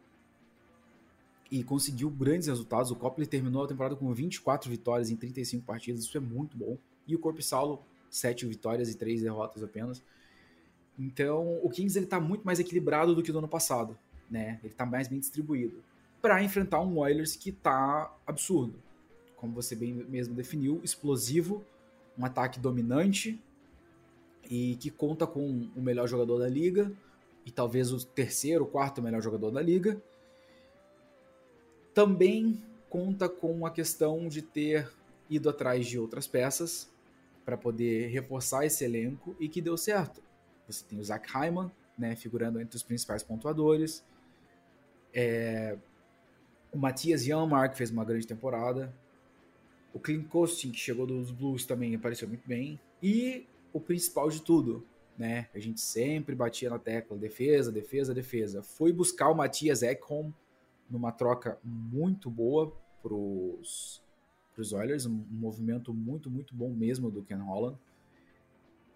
[1.51, 2.91] e conseguiu grandes resultados.
[2.91, 6.77] O Copley terminou a temporada com 24 vitórias em 35 partidas, isso é muito bom.
[7.09, 10.03] E o Corpissalo, 7 vitórias e 3 derrotas apenas.
[10.97, 13.99] Então, o Kings ele tá muito mais equilibrado do que do ano passado,
[14.31, 14.61] né?
[14.63, 15.83] Ele tá mais bem distribuído
[16.21, 18.75] para enfrentar um Oilers que tá absurdo.
[19.37, 21.65] Como você bem mesmo definiu, explosivo,
[22.19, 23.41] um ataque dominante
[24.51, 26.93] e que conta com o melhor jogador da liga
[27.47, 30.01] e talvez o terceiro, quarto melhor jogador da liga.
[31.95, 34.91] Também conta com a questão de ter
[35.31, 36.91] ido atrás de outras peças
[37.49, 40.23] para poder reforçar esse elenco e que deu certo.
[40.67, 44.05] Você tem o Zach Hyman, né, figurando entre os principais pontuadores.
[45.15, 45.79] É,
[46.71, 48.95] o Matias Janmark fez uma grande temporada.
[49.95, 52.79] O Clint Costin, que chegou dos Blues, também apareceu muito bem.
[53.03, 54.87] E o principal de tudo,
[55.17, 55.49] né?
[55.55, 58.63] A gente sempre batia na tecla defesa, defesa, defesa.
[58.63, 60.33] Foi buscar o Matias Ekholm
[60.91, 62.77] numa troca muito boa
[64.59, 67.79] pros, pros Oilers, um, movimento muito, muito bom mesmo do Ken Holland.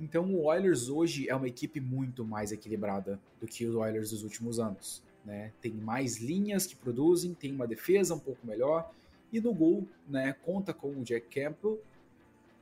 [0.00, 4.24] Então o Oilers hoje é uma equipe muito mais equilibrada do que o Oilers dos
[4.24, 5.02] últimos anos.
[5.24, 5.52] Né?
[5.60, 8.92] Tem mais linhas que produzem, tem uma defesa um pouco melhor
[9.32, 11.80] e no gol, né, conta com o Jack Campbell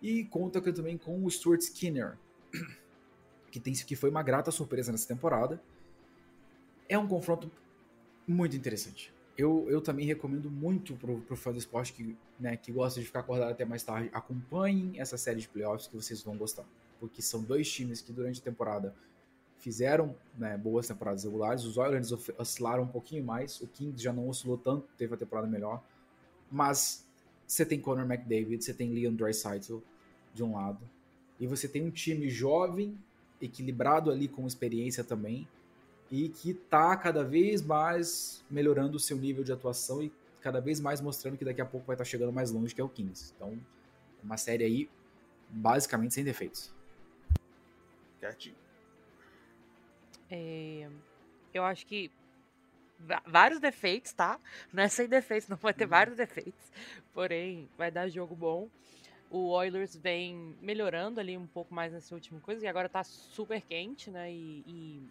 [0.02, 2.16] e conta também com o Stuart Skinner,
[3.50, 5.60] que, tem, que foi uma grata surpresa nessa temporada.
[6.88, 7.50] É um confronto
[8.26, 9.12] muito interessante.
[9.40, 13.06] Eu, eu também recomendo muito pro, pro fã do esporte que, né, que gosta de
[13.06, 16.66] ficar acordado até mais tarde, acompanhem essa série de playoffs que vocês vão gostar.
[16.98, 18.94] Porque são dois times que durante a temporada
[19.56, 21.64] fizeram né, boas temporadas regulares.
[21.64, 23.58] Os Oilers oscilaram um pouquinho mais.
[23.62, 25.82] O Kings já não oscilou tanto, teve a temporada melhor.
[26.50, 27.06] Mas
[27.46, 29.78] você tem Conor McDavid, você tem Leon Draisaitl
[30.34, 30.80] de um lado.
[31.38, 32.94] E você tem um time jovem,
[33.40, 35.48] equilibrado ali com experiência também
[36.10, 40.80] e que está cada vez mais melhorando o seu nível de atuação e cada vez
[40.80, 42.88] mais mostrando que daqui a pouco vai estar tá chegando mais longe que é o
[42.88, 43.32] Kings.
[43.36, 43.58] Então,
[44.22, 44.90] uma série aí
[45.48, 46.72] basicamente sem defeitos.
[48.18, 48.56] Quietinho.
[50.30, 50.88] É,
[51.52, 52.10] eu acho que
[53.26, 54.38] vários defeitos, tá?
[54.72, 55.90] Não é sem defeitos, não vai ter uhum.
[55.90, 56.70] vários defeitos.
[57.12, 58.68] Porém, vai dar jogo bom.
[59.30, 63.60] O Oilers vem melhorando ali um pouco mais nessa última coisa, e agora tá super
[63.62, 64.30] quente, né?
[64.32, 65.08] E, e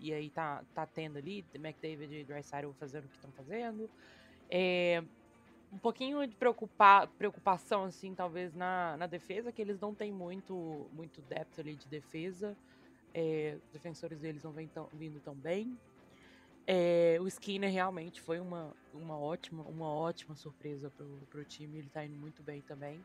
[0.00, 3.88] e aí tá, tá tendo ali, McDavid e Drysdale fazendo o que estão fazendo.
[4.50, 5.02] É,
[5.72, 10.88] um pouquinho de preocupar, preocupação, assim, talvez na, na defesa, que eles não têm muito,
[10.92, 12.56] muito depth ali de defesa.
[13.14, 15.78] É, os defensores deles não vêm tão, vindo tão bem.
[16.66, 21.88] É, o Skinner realmente foi uma, uma, ótima, uma ótima surpresa pro, pro time, ele
[21.88, 23.04] tá indo muito bem também.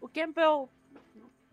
[0.00, 0.68] O Campbell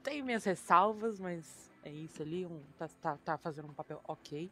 [0.03, 4.49] tem minhas ressalvas, mas é isso ali, um, tá, tá, tá fazendo um papel ok.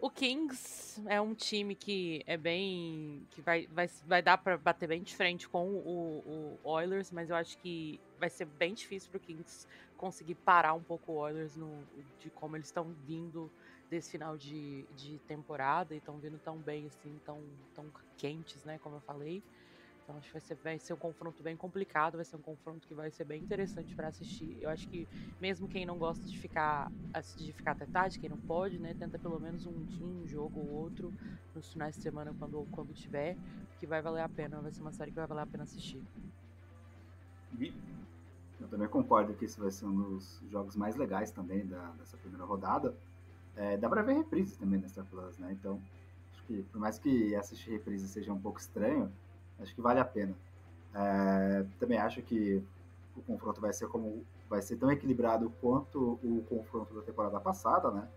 [0.00, 3.26] O Kings é um time que é bem.
[3.30, 7.28] que vai, vai, vai dar para bater bem de frente com o, o, Oilers, mas
[7.28, 9.66] eu acho que vai ser bem difícil pro Kings
[9.98, 11.86] conseguir parar um pouco o Oilers no,
[12.18, 13.50] de como eles estão vindo
[13.90, 17.42] desse final de, de temporada e estão vindo tão bem assim, tão,
[17.74, 17.84] tão
[18.16, 18.78] quentes, né?
[18.78, 19.42] Como eu falei.
[20.02, 22.86] Então acho que vai ser, vai ser um confronto bem complicado, vai ser um confronto
[22.86, 24.56] que vai ser bem interessante para assistir.
[24.60, 25.06] Eu acho que
[25.40, 26.90] mesmo quem não gosta de ficar
[27.36, 30.68] de ficar até tarde, quem não pode, né, tenta pelo menos um, um jogo ou
[30.68, 31.12] outro
[31.54, 33.36] nos finais de semana quando quando tiver,
[33.78, 36.02] que vai valer a pena, vai ser uma série que vai valer a pena assistir.
[38.60, 42.16] Eu também concordo que esse vai ser um dos jogos mais legais também da, dessa
[42.16, 42.94] primeira rodada.
[43.56, 45.52] É, dá pra ver reprises também na Star Plus, né?
[45.52, 45.80] Então,
[46.32, 49.10] acho que por mais que assistir reprises seja um pouco estranho,
[49.60, 50.34] Acho que vale a pena.
[50.94, 52.62] É, também acho que
[53.16, 57.90] o confronto vai ser como vai ser tão equilibrado quanto o confronto da temporada passada,
[57.90, 58.08] né?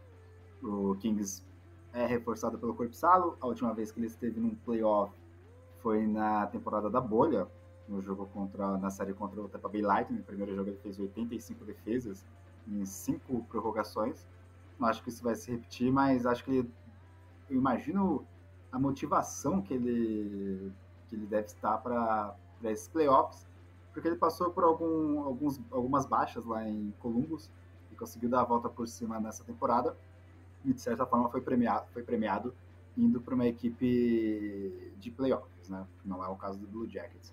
[0.63, 1.43] O Kings
[1.93, 3.37] é reforçado pelo Corpsalo.
[3.39, 5.13] A última vez que ele esteve num playoff
[5.81, 7.47] foi na temporada da bolha,
[7.87, 10.17] no jogo contra na série contra o Tampa Bay Lightning.
[10.17, 12.25] No primeiro jogo ele fez 85 defesas
[12.67, 14.25] em cinco prorrogações.
[14.79, 16.67] Não acho que isso vai se repetir, mas acho que
[17.49, 18.25] eu imagino
[18.71, 20.71] a motivação que ele
[21.13, 23.45] que ele deve estar para esses playoffs,
[23.93, 27.51] porque ele passou por algum, alguns, algumas baixas lá em Columbus
[27.91, 29.95] e conseguiu dar a volta por cima nessa temporada
[30.65, 32.53] e de certa forma foi premiado, foi premiado
[32.97, 35.85] indo para uma equipe de playoffs, né?
[36.03, 37.31] Não é o caso do Blue Jackets.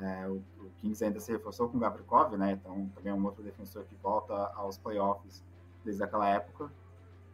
[0.00, 2.52] É, o, o, Kings ainda se reforçou com o Gavrikov, né?
[2.52, 5.42] Então também é um outro defensor que volta aos playoffs
[5.84, 6.70] desde aquela época.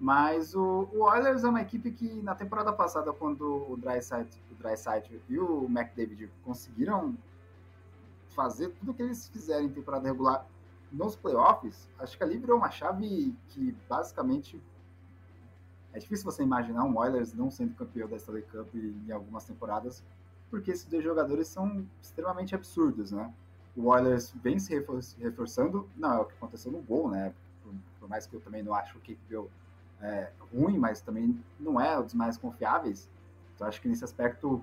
[0.03, 5.33] Mas o, o, Oilers é uma equipe que na temporada passada, quando o Dryside, o
[5.33, 7.17] e o McDavid conseguiram
[8.31, 10.45] fazer tudo o que eles fizeram em temporada regular
[10.91, 14.61] nos playoffs, acho que ali virou uma chave que basicamente
[15.93, 20.03] é difícil você imaginar um Oilers não sendo campeão da Stanley Cup em algumas temporadas,
[20.51, 23.33] porque esses dois jogadores são extremamente absurdos, né?
[23.77, 24.75] O Oilers vem se
[25.21, 27.33] reforçando, não é o que aconteceu no gol, né?
[27.63, 29.49] Por, por mais que eu também não acho que o
[30.03, 33.09] é, ruim, mas também não é um dos mais confiáveis.
[33.55, 34.63] Então acho que nesse aspecto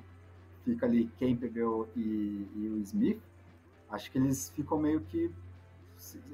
[0.63, 3.21] fica ali Campbell e, e o Smith.
[3.89, 5.33] Acho que eles ficam meio que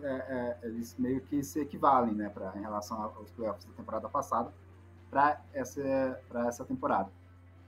[0.04, 4.08] é, é, eles meio que se equivalem, né, pra, em relação aos playoffs da temporada
[4.08, 4.54] passada
[5.10, 7.10] para essa para essa temporada.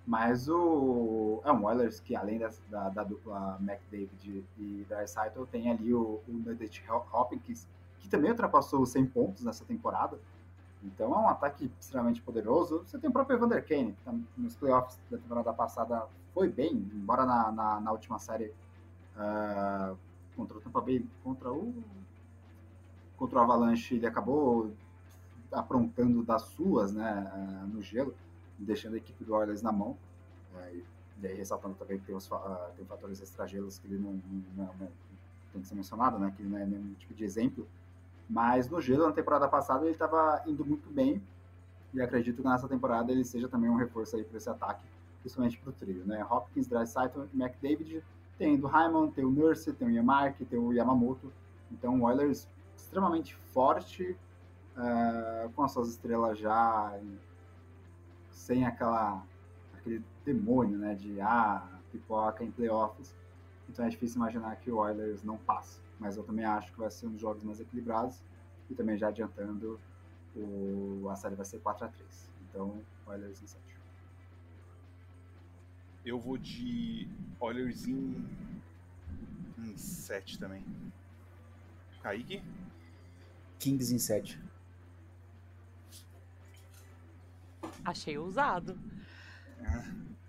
[0.05, 5.69] Mas o é um Oilers que além da, da, da dupla McDavid e Draisaitl tem
[5.69, 7.67] ali o, o Hopkins
[7.99, 10.17] que também ultrapassou os 100 pontos nessa temporada.
[10.83, 12.83] Então é um ataque extremamente poderoso.
[12.85, 16.71] Você tem o próprio Evander Kane, que tá nos playoffs da temporada passada foi bem,
[16.93, 18.53] embora na, na, na última série
[19.15, 19.97] uh,
[20.35, 21.73] contra o Tampa Bay, contra o
[23.17, 24.71] contra o Avalanche, ele acabou
[25.51, 28.13] aprontando das suas, né, uh, no gelo,
[28.59, 29.97] deixando a equipe do Oilers na mão.
[30.53, 30.83] Uh,
[31.19, 32.29] e aí ressaltando também que tem, os,
[32.75, 34.91] tem fatores extragelos que ele não, não, não, não,
[35.51, 37.67] tem que ser mencionado, né, que ele não é nenhum tipo de exemplo
[38.29, 41.21] Mas no gelo, na temporada passada, ele estava indo muito bem.
[41.93, 44.83] E acredito que nessa temporada ele seja também um reforço aí para esse ataque,
[45.21, 46.25] principalmente para o trio, né?
[46.29, 48.03] Hopkins, Dreisaitl e McDavid.
[48.37, 51.31] Tem do Hyman, tem o Nurse, tem o Yamark, tem o Yamamoto.
[51.71, 54.17] Então, o Oilers extremamente forte,
[54.77, 56.97] uh, com as suas estrelas já
[58.31, 59.23] sem aquela
[59.73, 63.15] aquele demônio, né, de ah, pipoca em playoffs.
[63.69, 65.79] Então é difícil imaginar que o Oilers não passe.
[65.99, 68.23] Mas eu também acho que vai ser um dos jogos mais equilibrados.
[68.69, 69.79] E também já adiantando,
[70.35, 73.63] o, a série vai ser 4 a 3 Então, Oilers em 7.
[76.05, 77.07] Eu vou de
[77.39, 78.25] Oilers em,
[79.57, 80.63] em 7 também.
[82.01, 82.41] Kaique?
[83.59, 84.39] Kings em 7.
[87.83, 88.77] Achei ousado.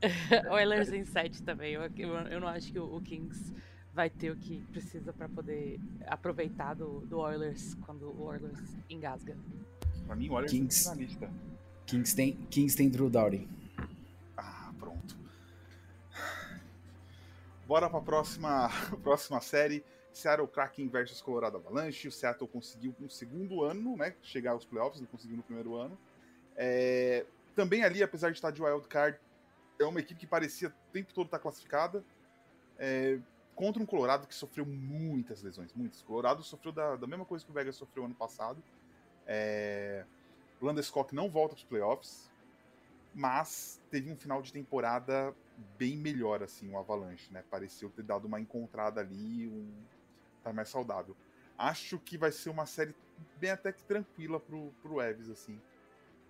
[0.50, 1.74] Oilers em 7 também.
[1.74, 3.52] Eu, eu, eu, não acho que o, o, Kings
[3.98, 9.36] vai ter o que precisa para poder aproveitar do, do Oilers quando o Oilers engasga.
[10.06, 11.30] Pra mim, o Oilers Kings, é na lista.
[11.84, 13.48] Kings tem, Kings tem Drew Doughty.
[14.36, 15.18] Ah, pronto.
[17.66, 18.70] Bora pra próxima,
[19.02, 19.84] próxima série.
[20.12, 22.06] Seattle Kraken versus Colorado Avalanche.
[22.06, 24.14] O Seattle conseguiu no segundo ano, né?
[24.22, 25.98] Chegar aos playoffs, não conseguiu no primeiro ano.
[26.56, 27.26] É,
[27.56, 29.18] também ali, apesar de estar de wild card,
[29.80, 32.04] é uma equipe que parecia o tempo todo estar classificada.
[32.78, 33.18] É,
[33.58, 36.00] contra um Colorado que sofreu muitas lesões, muitas.
[36.02, 38.62] O Colorado sofreu da, da mesma coisa que o Vegas sofreu ano passado.
[39.26, 40.04] É,
[40.60, 42.30] o Landeskog não volta para os playoffs,
[43.12, 45.34] mas teve um final de temporada
[45.76, 47.42] bem melhor, assim, o Avalanche, né?
[47.50, 49.68] Pareceu ter dado uma encontrada ali, um
[50.44, 51.16] tá mais saudável.
[51.58, 52.94] Acho que vai ser uma série
[53.38, 55.60] bem até que tranquila pro, pro Evs, assim.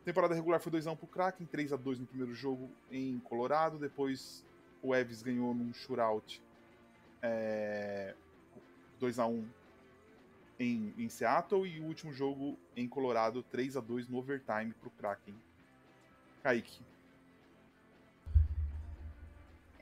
[0.02, 3.78] Temporada regular foi 2x1 pro Kraken, 3x2 no primeiro jogo em Colorado.
[3.78, 4.42] Depois
[4.82, 6.42] o Evs ganhou num shootout
[7.22, 8.14] é,
[9.00, 9.44] 2x1
[10.58, 11.66] em, em Seattle.
[11.66, 15.34] E o último jogo em Colorado, 3x2 no overtime pro Kraken.
[16.42, 16.80] Kaique.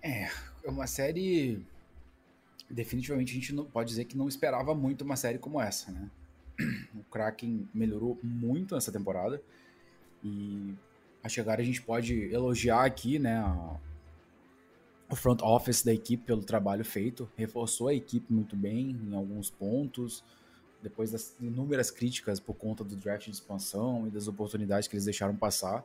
[0.03, 0.30] É,
[0.64, 1.64] é uma série.
[2.68, 6.11] Definitivamente a gente não pode dizer que não esperava muito uma série como essa, né?
[6.95, 9.43] O Kraken melhorou muito nessa temporada.
[10.24, 10.74] E
[11.22, 13.78] a chegar a gente pode elogiar aqui, né, a,
[15.09, 19.50] o front office da equipe pelo trabalho feito, reforçou a equipe muito bem em alguns
[19.50, 20.24] pontos,
[20.82, 25.04] depois das inúmeras críticas por conta do draft de expansão e das oportunidades que eles
[25.04, 25.84] deixaram passar.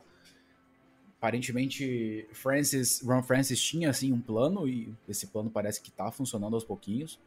[1.18, 6.54] Aparentemente, Francis, Ron Francis tinha assim um plano e esse plano parece que está funcionando
[6.54, 7.18] aos pouquinhos.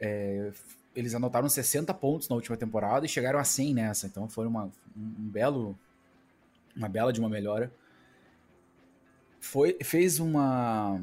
[0.00, 0.52] É,
[0.94, 4.70] eles anotaram 60 pontos na última temporada e chegaram a 100 nessa, então foi uma,
[4.96, 5.76] um belo
[6.76, 7.72] uma bela de uma melhora.
[9.44, 10.98] Foi, fez uma.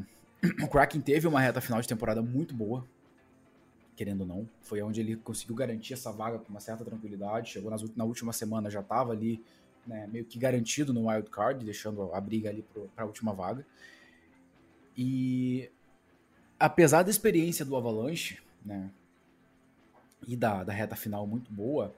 [0.64, 2.84] O Kraken teve uma reta final de temporada muito boa,
[3.96, 4.50] querendo ou não.
[4.62, 7.52] Foi onde ele conseguiu garantir essa vaga com uma certa tranquilidade.
[7.52, 9.44] Chegou nas, na última semana, já estava ali
[9.86, 12.66] né, meio que garantido no wild card, deixando a briga ali
[12.96, 13.64] para a última vaga.
[14.98, 15.70] E
[16.60, 18.90] apesar da experiência do Avalanche, né,
[20.28, 21.94] e da, da reta final muito boa,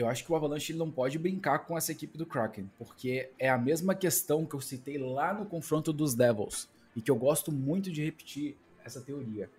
[0.00, 3.48] eu acho que o Avalanche não pode brincar com essa equipe do Kraken, porque é
[3.48, 7.50] a mesma questão que eu citei lá no confronto dos Devils, e que eu gosto
[7.50, 9.50] muito de repetir essa teoria.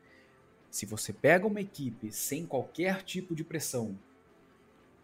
[0.70, 3.98] Se você pega uma equipe sem qualquer tipo de pressão,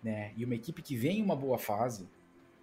[0.04, 2.08] né, e uma equipe que vem em uma boa fase,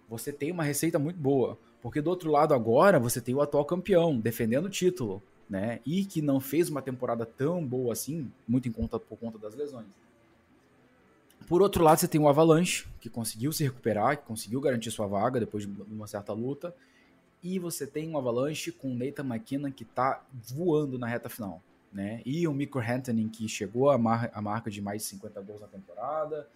[0.09, 3.65] você tem uma receita muito boa, porque do outro lado agora você tem o atual
[3.65, 8.67] campeão defendendo o título, né, e que não fez uma temporada tão boa assim, muito
[8.67, 9.85] em conta por conta das lesões.
[11.47, 15.07] Por outro lado, você tem o Avalanche, que conseguiu se recuperar, que conseguiu garantir sua
[15.07, 16.73] vaga depois de uma certa luta.
[17.41, 21.61] E você tem um Avalanche com o Nathan McKinnon, que está voando na reta final.
[21.91, 22.21] Né?
[22.25, 25.67] E o Mikko Rantanen, que chegou à, mar marca de mais de 50 gols na
[25.67, 26.47] temporada.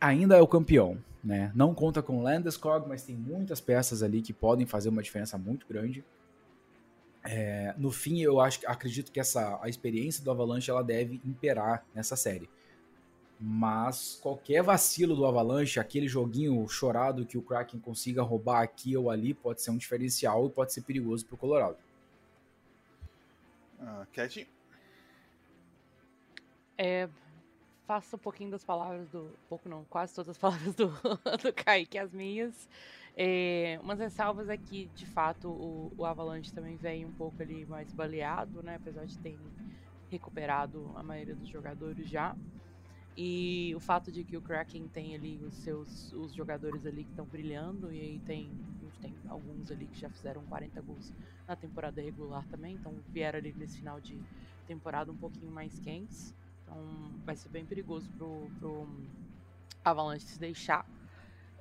[0.00, 0.98] Ainda é o campeão.
[1.22, 1.52] Né?
[1.54, 5.36] Não conta com o Landeskog, mas tem muitas peças ali que podem fazer uma diferença
[5.36, 6.04] muito grande.
[7.22, 11.84] É, no fim, eu acho, acredito que essa, a experiência do Avalanche ela deve imperar
[11.94, 12.48] nessa série.
[13.38, 19.10] Mas qualquer vacilo do Avalanche, aquele joguinho chorado que o Kraken consiga roubar aqui ou
[19.10, 21.76] ali, pode ser um diferencial e pode ser perigoso para o Colorado.
[23.78, 24.48] Uh, Cat?
[26.78, 27.08] É,
[27.86, 29.30] faço um pouquinho das palavras do.
[29.48, 30.88] Pouco não, quase todas as palavras do,
[31.42, 32.68] do Kaique, as minhas.
[33.16, 37.64] É, umas ressalvas é que, de fato, o, o Avalanche também vem um pouco ali
[37.64, 38.76] mais baleado, né?
[38.76, 39.38] Apesar de ter
[40.10, 42.36] recuperado a maioria dos jogadores já.
[43.16, 47.10] E o fato de que o Kraken tem ali os seus os jogadores ali que
[47.10, 48.52] estão brilhando, e aí tem,
[49.00, 51.14] tem alguns ali que já fizeram 40 gols
[51.48, 54.22] na temporada regular também, então vieram ali nesse final de
[54.66, 56.34] temporada um pouquinho mais quentes.
[56.62, 58.86] Então vai ser bem perigoso pro, pro
[59.82, 60.84] Avalanche se deixar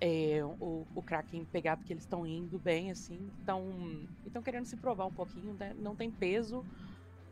[0.01, 3.31] é, o, o Kraken pegar, porque eles estão indo bem, assim.
[3.39, 5.73] Estão querendo se provar um pouquinho, né?
[5.75, 6.65] Não tem peso,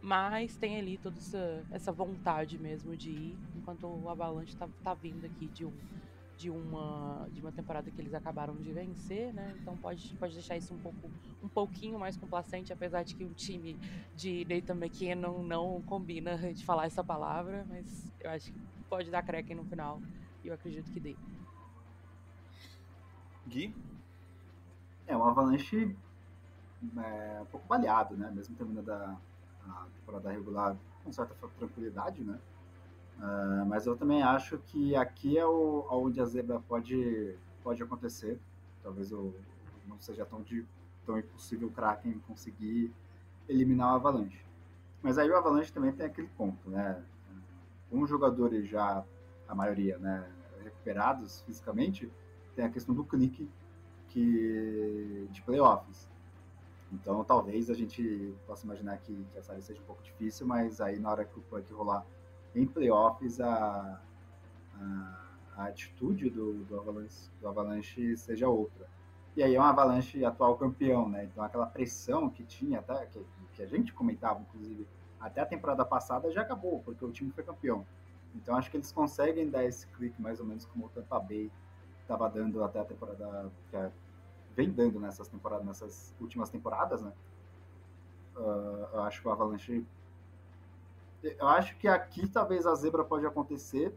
[0.04, 4.94] mas tem ali toda essa, essa vontade mesmo de ir, enquanto o Avalanche tá, tá
[4.94, 5.72] vindo aqui de um
[6.36, 9.56] de uma de uma temporada que eles acabaram de vencer, né?
[9.62, 11.10] Então pode, pode deixar isso um pouco
[11.42, 13.78] um pouquinho mais complacente, apesar de que o time
[14.14, 19.24] de Nathan McKinnon não combina de falar essa palavra, mas eu acho que pode dar
[19.24, 20.02] Kraken no final
[20.44, 21.16] e eu acredito que dê.
[23.48, 23.74] Gui?
[25.08, 25.96] É, um Avalanche
[26.98, 28.30] é, um pouco baleado, né?
[28.32, 29.18] Mesmo terminando a,
[29.68, 32.40] a temporada regular com certa tranquilidade, né?
[33.18, 38.40] Uh, mas eu também acho que aqui é o, onde a zebra pode, pode acontecer.
[38.82, 39.34] Talvez o,
[39.88, 40.66] não seja tão, de,
[41.06, 42.94] tão impossível o Kraken conseguir
[43.48, 44.44] eliminar o Avalanche.
[45.02, 47.04] Mas aí o Avalanche também tem aquele ponto, né?
[47.90, 49.04] Com jogadores já,
[49.48, 50.28] a maioria, né,
[50.64, 52.12] recuperados fisicamente,
[52.56, 53.48] tem a questão do clique
[54.08, 56.10] que, de playoffs.
[56.94, 60.80] Então talvez a gente possa imaginar que, que a série seja um pouco difícil, mas
[60.80, 62.06] aí na hora que o puck rolar
[62.56, 64.00] em playoffs a,
[64.76, 65.20] a,
[65.58, 68.88] a atitude do, do, Avalanche, do Avalanche seja outra.
[69.36, 71.24] E aí é um Avalanche atual campeão, né?
[71.24, 73.20] Então aquela pressão que tinha, até que,
[73.56, 74.88] que a gente comentava, inclusive,
[75.20, 77.86] até a temporada passada já acabou, porque o time foi campeão.
[78.36, 81.52] Então acho que eles conseguem dar esse clique mais ou menos como o Tampa Bay
[82.02, 83.92] estava dando até a temporada que é,
[84.56, 87.12] vem dando nessas temporadas, nessas últimas temporadas, né?
[88.36, 89.86] Uh, eu acho que o Avalanche
[91.24, 93.96] eu acho que aqui talvez a zebra pode acontecer,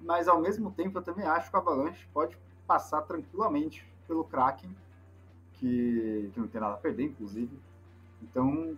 [0.00, 4.74] mas ao mesmo tempo eu também acho que o Avalanche pode passar tranquilamente pelo Kraken,
[5.54, 7.54] que, que não tem nada a perder, inclusive.
[8.22, 8.76] Então,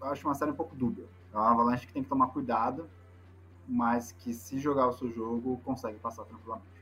[0.00, 1.06] eu acho uma série um pouco dúbia.
[1.32, 2.88] É uma Avalanche que tem que tomar cuidado,
[3.66, 6.73] mas que se jogar o seu jogo, consegue passar tranquilamente.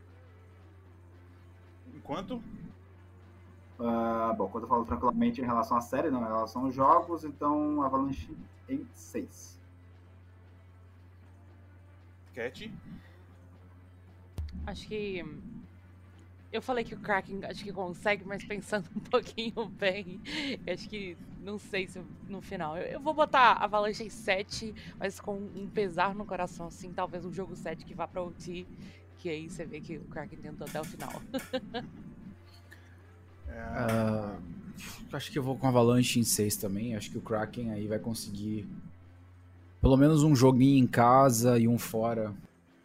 [1.95, 2.43] Enquanto?
[3.79, 7.25] Uh, bom, quando eu falo tranquilamente em relação à série, não, em relação aos jogos,
[7.25, 8.37] então Avalanche
[8.69, 9.61] em 6.
[12.35, 12.73] Cat?
[14.67, 15.25] Acho que.
[16.53, 20.21] Eu falei que o Kraken acho que consegue, mas pensando um pouquinho bem,
[20.71, 22.77] acho que não sei se no final.
[22.77, 27.25] Eu, eu vou botar Avalanche em 7, mas com um pesar no coração, assim, talvez
[27.25, 28.67] um jogo 7 que vá pra OT,
[29.23, 31.23] que aí você vê que o Kraken tentou até o final.
[33.47, 34.43] Uh,
[35.15, 36.97] acho que eu vou com Avalanche em 6 também.
[36.97, 38.67] Acho que o Kraken aí vai conseguir
[39.81, 42.35] pelo menos um joguinho em casa e um fora.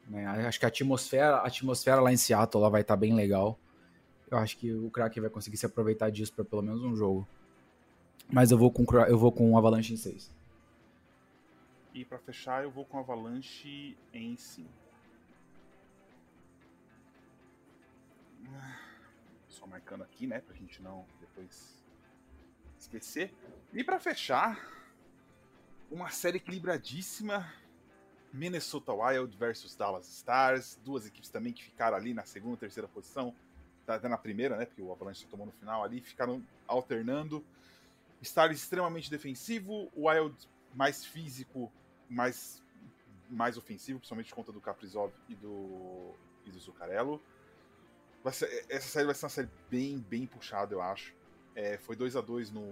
[0.07, 0.27] Né?
[0.27, 3.57] Acho que a atmosfera, a atmosfera lá em Seattle lá vai estar tá bem legal.
[4.29, 7.27] Eu acho que o Kraken vai conseguir se aproveitar disso para pelo menos um jogo.
[8.31, 10.31] Mas eu vou com eu vou com Avalanche em 6.
[11.95, 14.86] E para fechar, eu vou com Avalanche em 5.
[19.47, 21.83] Só marcando aqui, né, pra gente não depois
[22.77, 23.33] esquecer.
[23.73, 24.59] E para fechar,
[25.89, 27.51] uma série equilibradíssima.
[28.33, 33.33] Minnesota Wild versus Dallas Stars, duas equipes também que ficaram ali na segunda, terceira posição,
[33.85, 34.65] tá até na primeira, né?
[34.65, 37.43] Porque o Avalanche tomou no final ali, ficaram alternando.
[38.21, 40.35] Stars extremamente defensivo, Wild
[40.73, 41.71] mais físico,
[42.09, 42.61] mais
[43.29, 46.13] mais ofensivo, principalmente por conta do Caprizov e do
[46.45, 47.21] e do Zuccarello.
[48.31, 51.13] Ser, essa série vai ser uma série bem, bem puxada, eu acho.
[51.55, 52.65] É, foi 2 a 2 no,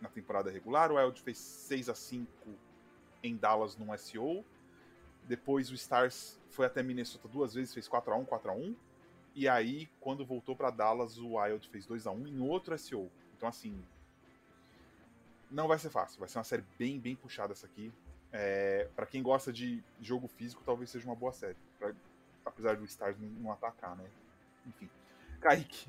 [0.00, 2.26] na temporada regular, o Wild fez 6 a 5
[3.22, 4.44] em Dallas no SO.
[5.26, 8.76] Depois o Stars foi até Minnesota duas vezes, fez 4 a 1 4 a 1
[9.34, 13.08] E aí, quando voltou para Dallas, o Wild fez 2 a 1 em outro SO.
[13.36, 13.80] Então, assim,
[15.50, 16.18] não vai ser fácil.
[16.18, 17.92] Vai ser uma série bem, bem puxada essa aqui.
[18.32, 21.56] É, para quem gosta de jogo físico, talvez seja uma boa série.
[21.78, 21.94] Pra,
[22.44, 24.08] apesar do Stars não atacar, né?
[24.70, 24.88] Enfim.
[25.40, 25.88] Kaique.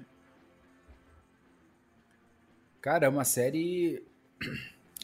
[2.82, 4.03] Cara, é uma série.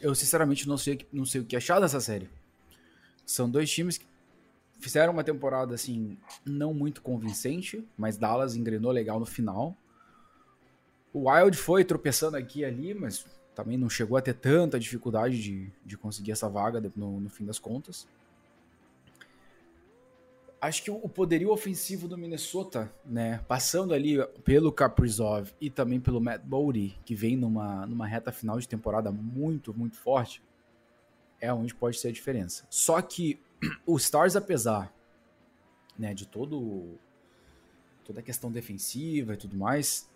[0.02, 2.30] Eu sinceramente não sei, não sei o que achar dessa série.
[3.26, 4.06] São dois times que
[4.80, 9.76] fizeram uma temporada assim, não muito convincente, mas Dallas engrenou legal no final.
[11.14, 13.26] O Wild foi tropeçando aqui e ali, mas
[13.56, 17.46] também não chegou a ter tanta dificuldade de, de conseguir essa vaga no, no fim
[17.46, 18.08] das contas
[20.60, 26.20] acho que o poderio ofensivo do Minnesota, né, passando ali pelo Kaprizov e também pelo
[26.20, 30.44] Matt Bowdy, que vem numa, numa reta final de temporada muito, muito forte,
[31.40, 32.66] é onde pode ser a diferença.
[32.70, 33.40] Só que
[33.86, 34.94] o Stars, apesar
[35.98, 36.98] né, de todo
[38.04, 40.10] toda a questão defensiva e tudo mais,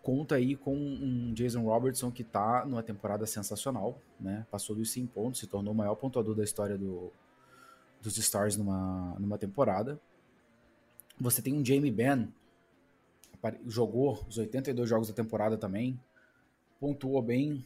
[0.00, 4.46] conta aí com um Jason Robertson que tá numa temporada sensacional, né?
[4.48, 7.12] Passou dos 100 pontos, se tornou o maior pontuador da história do,
[8.00, 10.00] dos Stars numa, numa temporada.
[11.20, 12.28] Você tem um Jamie Benn,
[13.66, 15.98] jogou os 82 jogos da temporada também,
[16.78, 17.64] pontuou bem,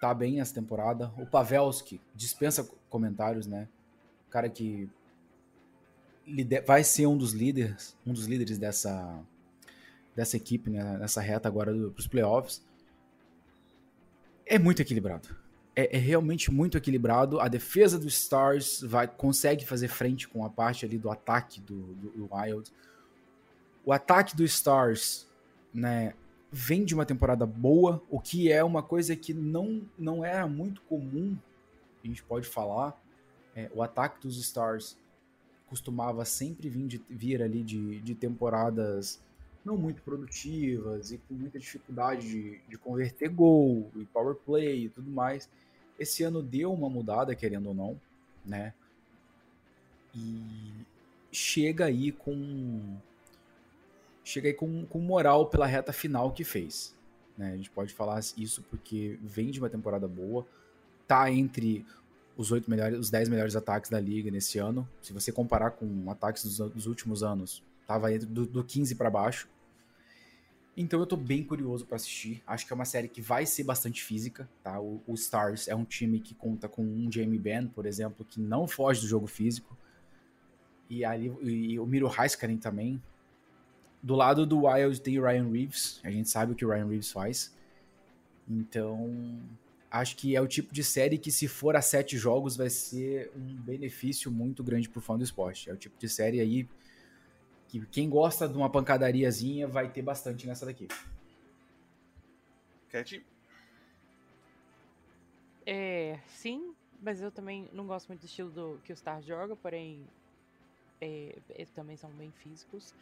[0.00, 1.12] tá bem essa temporada.
[1.18, 3.68] O Pavelski dispensa comentários, né?
[4.30, 4.88] Cara que
[6.66, 9.22] vai ser um dos líderes, um dos líderes dessa
[10.14, 12.60] dessa equipe né, nessa reta agora para os playoffs.
[14.44, 15.28] É muito equilibrado.
[15.78, 17.38] É, é, realmente muito equilibrado.
[17.38, 21.94] A defesa dos Stars vai, consegue fazer frente com a parte ali do ataque do,
[21.94, 22.68] do, do Wild.
[23.84, 25.28] O ataque dos Stars,
[25.72, 26.14] né,
[26.50, 30.82] vem de uma temporada boa, o que é uma coisa que não, não era muito
[30.82, 31.38] comum,
[32.02, 33.00] a gente pode falar.
[33.54, 34.98] É, o ataque dos Stars
[35.68, 39.20] costumava sempre vir, de, vir ali de, de temporadas
[39.64, 44.88] não muito produtivas e com muita dificuldade de, de converter gol e power play e
[44.88, 45.48] tudo mais.
[45.98, 48.00] Esse ano deu uma mudada, querendo ou não,
[48.44, 48.72] né?
[50.14, 50.86] E
[51.32, 52.96] chega aí com
[54.24, 56.94] chega aí com, com moral pela reta final que fez.
[57.36, 57.52] Né?
[57.52, 60.46] A gente pode falar isso porque vem de uma temporada boa,
[61.06, 61.86] tá entre
[62.36, 64.88] os oito melhores, os 10 melhores ataques da liga nesse ano.
[65.00, 69.08] Se você comparar com ataques dos, dos últimos anos, tava entre do, do 15 para
[69.10, 69.48] baixo.
[70.80, 72.40] Então eu tô bem curioso para assistir.
[72.46, 74.80] Acho que é uma série que vai ser bastante física, tá?
[74.80, 78.40] O, o, Stars é um time que conta com um Jamie Benn, por exemplo, que
[78.40, 79.76] não foge do jogo físico.
[80.88, 83.02] E ali e o Miro Heiskanen também.
[84.00, 86.00] Do lado do Wild tem o Ryan Reeves.
[86.04, 87.52] A gente sabe o que o Ryan Reeves faz.
[88.48, 89.36] Então,
[89.90, 93.32] acho que é o tipo de série que, se for a sete jogos, vai ser
[93.36, 95.68] um benefício muito grande pro fã do esporte.
[95.68, 96.68] É o tipo de série aí
[97.68, 100.88] que quem gosta de uma pancadariazinha vai ter bastante nessa daqui.
[102.88, 103.24] Cat?
[105.66, 109.54] É, sim, mas eu também não gosto muito do estilo do, que o Star joga,
[109.54, 110.02] porém
[110.98, 112.94] é, eles também são bem físicos.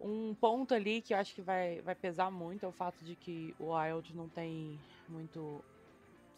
[0.00, 3.14] Um ponto ali que eu acho que vai, vai pesar muito é o fato de
[3.14, 5.62] que o Wild não tem muito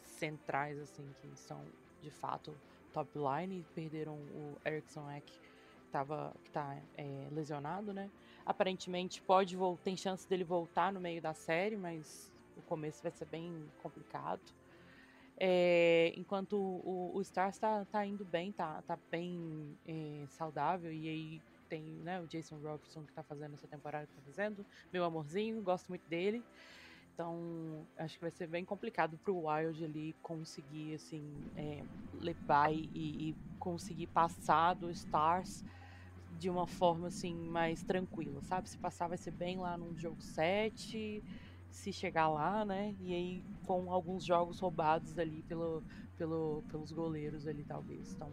[0.03, 1.65] centrais, assim, que são
[2.03, 2.53] de fato
[2.93, 3.65] top line.
[3.73, 5.33] Perderam o Erickson Eck
[5.93, 8.11] tava, que tá é, lesionado, né?
[8.45, 13.27] Aparentemente pode tem chance dele voltar no meio da série, mas o começo vai ser
[13.27, 14.41] bem complicado.
[15.39, 21.09] É, enquanto o, o Stars tá, tá indo bem, tá, tá bem é, saudável, e
[21.09, 25.05] aí tem né, o Jason Robertson que tá fazendo essa temporada que tá fazendo, meu
[25.05, 26.43] amorzinho, gosto muito dele.
[27.15, 31.23] Então, acho que vai ser bem complicado pro Wild ali conseguir, assim,
[31.57, 31.83] é,
[32.21, 35.63] levar e, e conseguir passar do Stars
[36.43, 38.69] de uma forma assim mais tranquila, sabe?
[38.69, 41.23] Se passar vai ser bem lá no jogo 7,
[41.71, 42.97] se chegar lá, né?
[43.01, 45.85] E aí com alguns jogos roubados ali pelo,
[46.19, 48.13] pelo, pelos goleiros ali, talvez.
[48.13, 48.29] Então,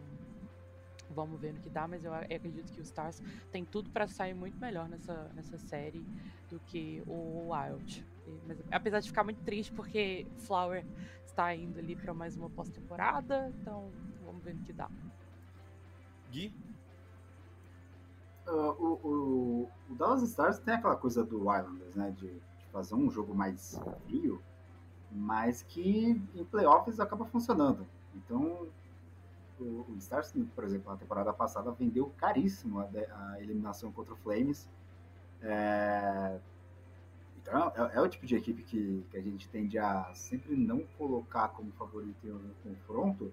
[1.14, 4.34] vamos ver no que dá, mas eu acredito que o Stars tem tudo para sair
[4.34, 6.04] muito melhor nessa, nessa série
[6.48, 8.04] do que o Wild.
[8.44, 10.84] Mas, apesar de ficar muito triste porque Flower
[11.24, 13.88] está indo ali para mais uma pós-temporada, então
[14.24, 14.90] vamos ver no que dá.
[16.32, 16.52] Gui?
[18.50, 22.10] Uh, o, o, o, Dallas Stars tem aquela coisa do Islanders, né?
[22.10, 24.42] De, de, fazer um jogo mais frio,
[25.10, 27.86] mas que em playoffs acaba funcionando.
[28.14, 28.66] Então,
[29.60, 32.88] o, o Stars, por exemplo, na temporada passada vendeu caríssimo a,
[33.32, 34.68] a eliminação contra o Flames.
[35.42, 36.40] É,
[37.40, 40.84] então, é, é, o tipo de equipe que, que a gente tende a sempre não
[40.98, 43.32] colocar como favorito no confronto,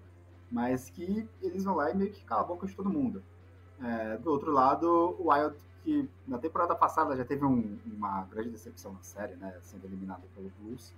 [0.50, 3.22] mas que eles vão lá e meio que calam a boca de todo mundo.
[3.82, 8.50] É, do outro lado, o Wild, que na temporada passada já teve um, uma grande
[8.50, 10.94] decepção na série, né, sendo eliminado pelo Blues.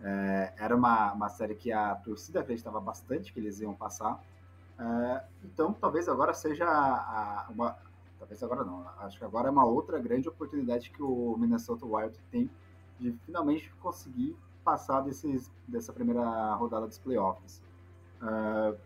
[0.00, 4.22] É, era uma, uma série que a torcida acreditava bastante que eles iam passar.
[4.78, 7.76] É, então, talvez agora seja a, uma.
[8.18, 8.86] Talvez agora não.
[8.98, 12.50] Acho que agora é uma outra grande oportunidade que o Minnesota Wild tem
[12.98, 17.62] de finalmente conseguir passar desses, dessa primeira rodada dos playoffs.
[18.20, 18.76] Uh,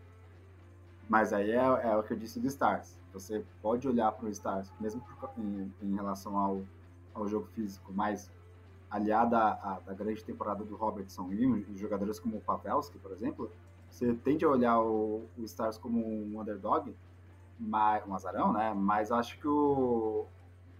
[1.09, 2.97] mas aí é, é, o que eu disse do Stars.
[3.13, 5.03] Você pode olhar para o Stars, mesmo
[5.37, 6.61] em, em relação ao,
[7.13, 8.31] ao jogo físico, mas
[8.89, 13.51] aliada à, à grande temporada do Robertson e, jogadores como o Pavelski, por exemplo,
[13.89, 16.95] você tende a olhar o, o Stars como um underdog,
[17.59, 18.73] mas, um azarão, né?
[18.73, 20.25] Mas acho que o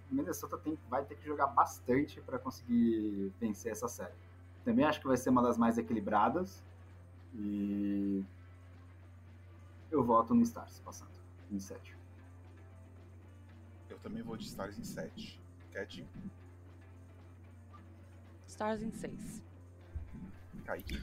[0.09, 4.13] Minnesota tem, vai ter que jogar bastante para conseguir vencer essa série.
[4.65, 6.63] Também acho que vai ser uma das mais equilibradas
[7.35, 8.23] e
[9.91, 11.11] eu voto no Stars passando
[11.51, 12.02] em 7
[14.03, 15.39] também vou de Stars em 7.
[15.71, 16.05] Cat?
[18.47, 19.41] Stars em 6.
[20.65, 21.01] Kaique.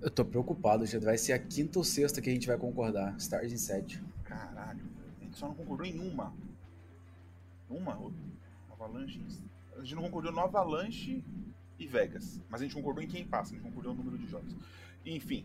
[0.00, 3.14] Eu tô preocupado, já vai ser a quinta ou sexta que a gente vai concordar.
[3.18, 4.02] Stars em 7.
[4.24, 4.84] Caralho,
[5.20, 6.32] a gente só não concordou em uma.
[7.68, 7.98] Uma?
[8.72, 9.20] Avalanche.
[9.76, 11.22] A gente não concordou no Avalanche
[11.78, 12.40] e Vegas.
[12.48, 14.54] Mas a gente concordou em quem passa, a gente concordou no número de jogos.
[15.04, 15.44] Enfim.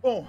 [0.00, 0.26] Bom,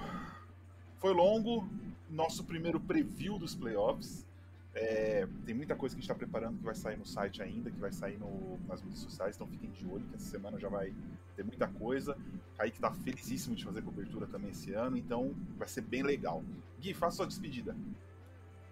[0.98, 1.66] foi longo.
[2.10, 4.26] Nosso primeiro preview dos playoffs.
[4.74, 7.70] É, tem muita coisa que a gente está preparando que vai sair no site ainda,
[7.70, 10.68] que vai sair no- nas mídias sociais, então fiquem de olho que essa semana já
[10.68, 10.94] vai
[11.36, 12.16] ter muita coisa.
[12.56, 16.42] Kaique tá felicíssimo de fazer cobertura também esse ano, então vai ser bem legal.
[16.80, 17.76] Gui, faça sua despedida.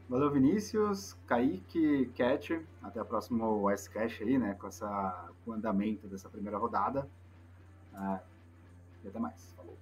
[0.08, 2.60] Valeu, Vinícius, Kaique, Cat.
[2.82, 4.54] Até o próximo Icecast aí, né?
[4.54, 7.08] Com, essa, com o andamento dessa primeira rodada.
[7.94, 8.20] Ah,
[9.04, 9.52] e até mais.
[9.56, 9.78] Falou.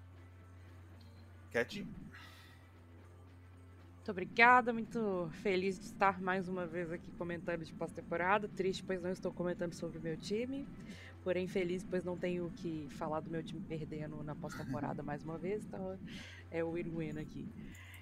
[1.51, 1.87] Cat,
[4.09, 8.49] Muito obrigada, muito feliz de estar mais uma vez aqui comentando de pós-temporada.
[8.49, 10.67] Triste, pois não estou comentando sobre o meu time.
[11.23, 15.23] Porém, feliz, pois não tenho o que falar do meu time perdendo na pós-temporada mais
[15.23, 15.63] uma vez.
[15.63, 15.99] Então,
[16.51, 17.47] é o win-win aqui.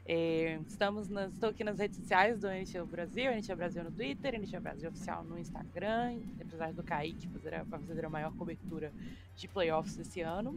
[0.06, 4.36] É, estamos nas, estou aqui nas redes sociais do NHL Brasil, NHL Brasil no Twitter,
[4.36, 8.92] NHL Brasil Oficial no Instagram, apesar do Kaique fazer a, fazer a maior cobertura
[9.34, 10.56] de playoffs esse ano.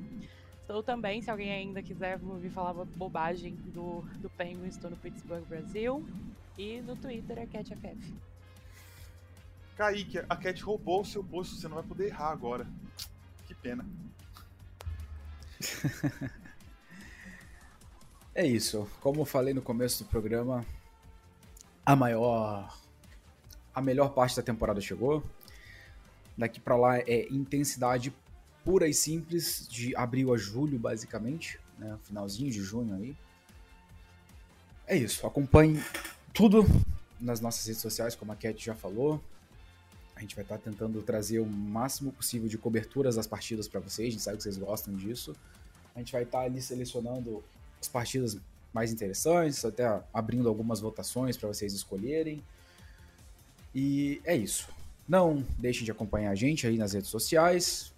[0.69, 4.95] Estou também, se alguém ainda quiser ouvir falar bo- bobagem do, do Penguins, estou no
[4.97, 6.07] Pittsburgh Brasil.
[6.59, 8.13] E no Twitter é CatFF.
[9.75, 12.67] Kaique, a Cat roubou o seu posto, você não vai poder errar agora.
[13.47, 13.83] Que pena.
[18.35, 18.87] É isso.
[19.01, 20.63] Como eu falei no começo do programa,
[21.85, 22.73] a maior.
[23.73, 25.21] A melhor parte da temporada chegou.
[26.37, 28.13] Daqui pra lá é intensidade
[28.69, 31.59] pura e simples de abril a julho, basicamente.
[31.79, 31.97] Né?
[32.03, 33.17] Finalzinho de junho aí.
[34.85, 35.25] É isso.
[35.25, 35.83] Acompanhe
[36.31, 36.63] tudo
[37.19, 39.19] nas nossas redes sociais, como a Cat já falou.
[40.15, 44.09] A gente vai estar tentando trazer o máximo possível de coberturas das partidas para vocês.
[44.09, 45.35] A gente sabe que vocês gostam disso.
[45.95, 47.43] A gente vai estar ali selecionando
[47.81, 48.37] as partidas
[48.71, 52.43] mais interessantes, até abrindo algumas votações para vocês escolherem.
[53.73, 54.69] E é isso.
[55.07, 57.91] Não deixem de acompanhar a gente aí nas redes sociais.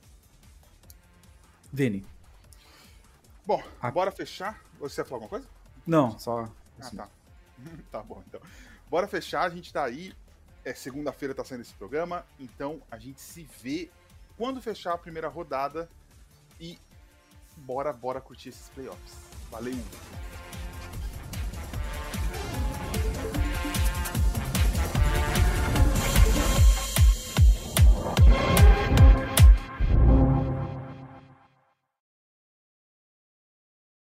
[1.72, 2.06] Vini.
[3.46, 4.62] Bom, A- bora fechar.
[4.80, 5.48] Você ia falar alguma coisa?
[5.86, 6.44] Não, só.
[6.44, 6.50] Ah,
[6.80, 7.08] assim, tá.
[7.92, 8.42] tá bom, então.
[8.90, 10.14] Bora fechar, a gente tá aí.
[10.64, 13.90] É segunda-feira tá saindo esse programa, então a gente se vê
[14.38, 15.90] quando fechar a primeira rodada
[16.60, 16.78] e
[17.58, 19.16] bora, bora curtir esses playoffs.
[19.50, 19.74] Valeu!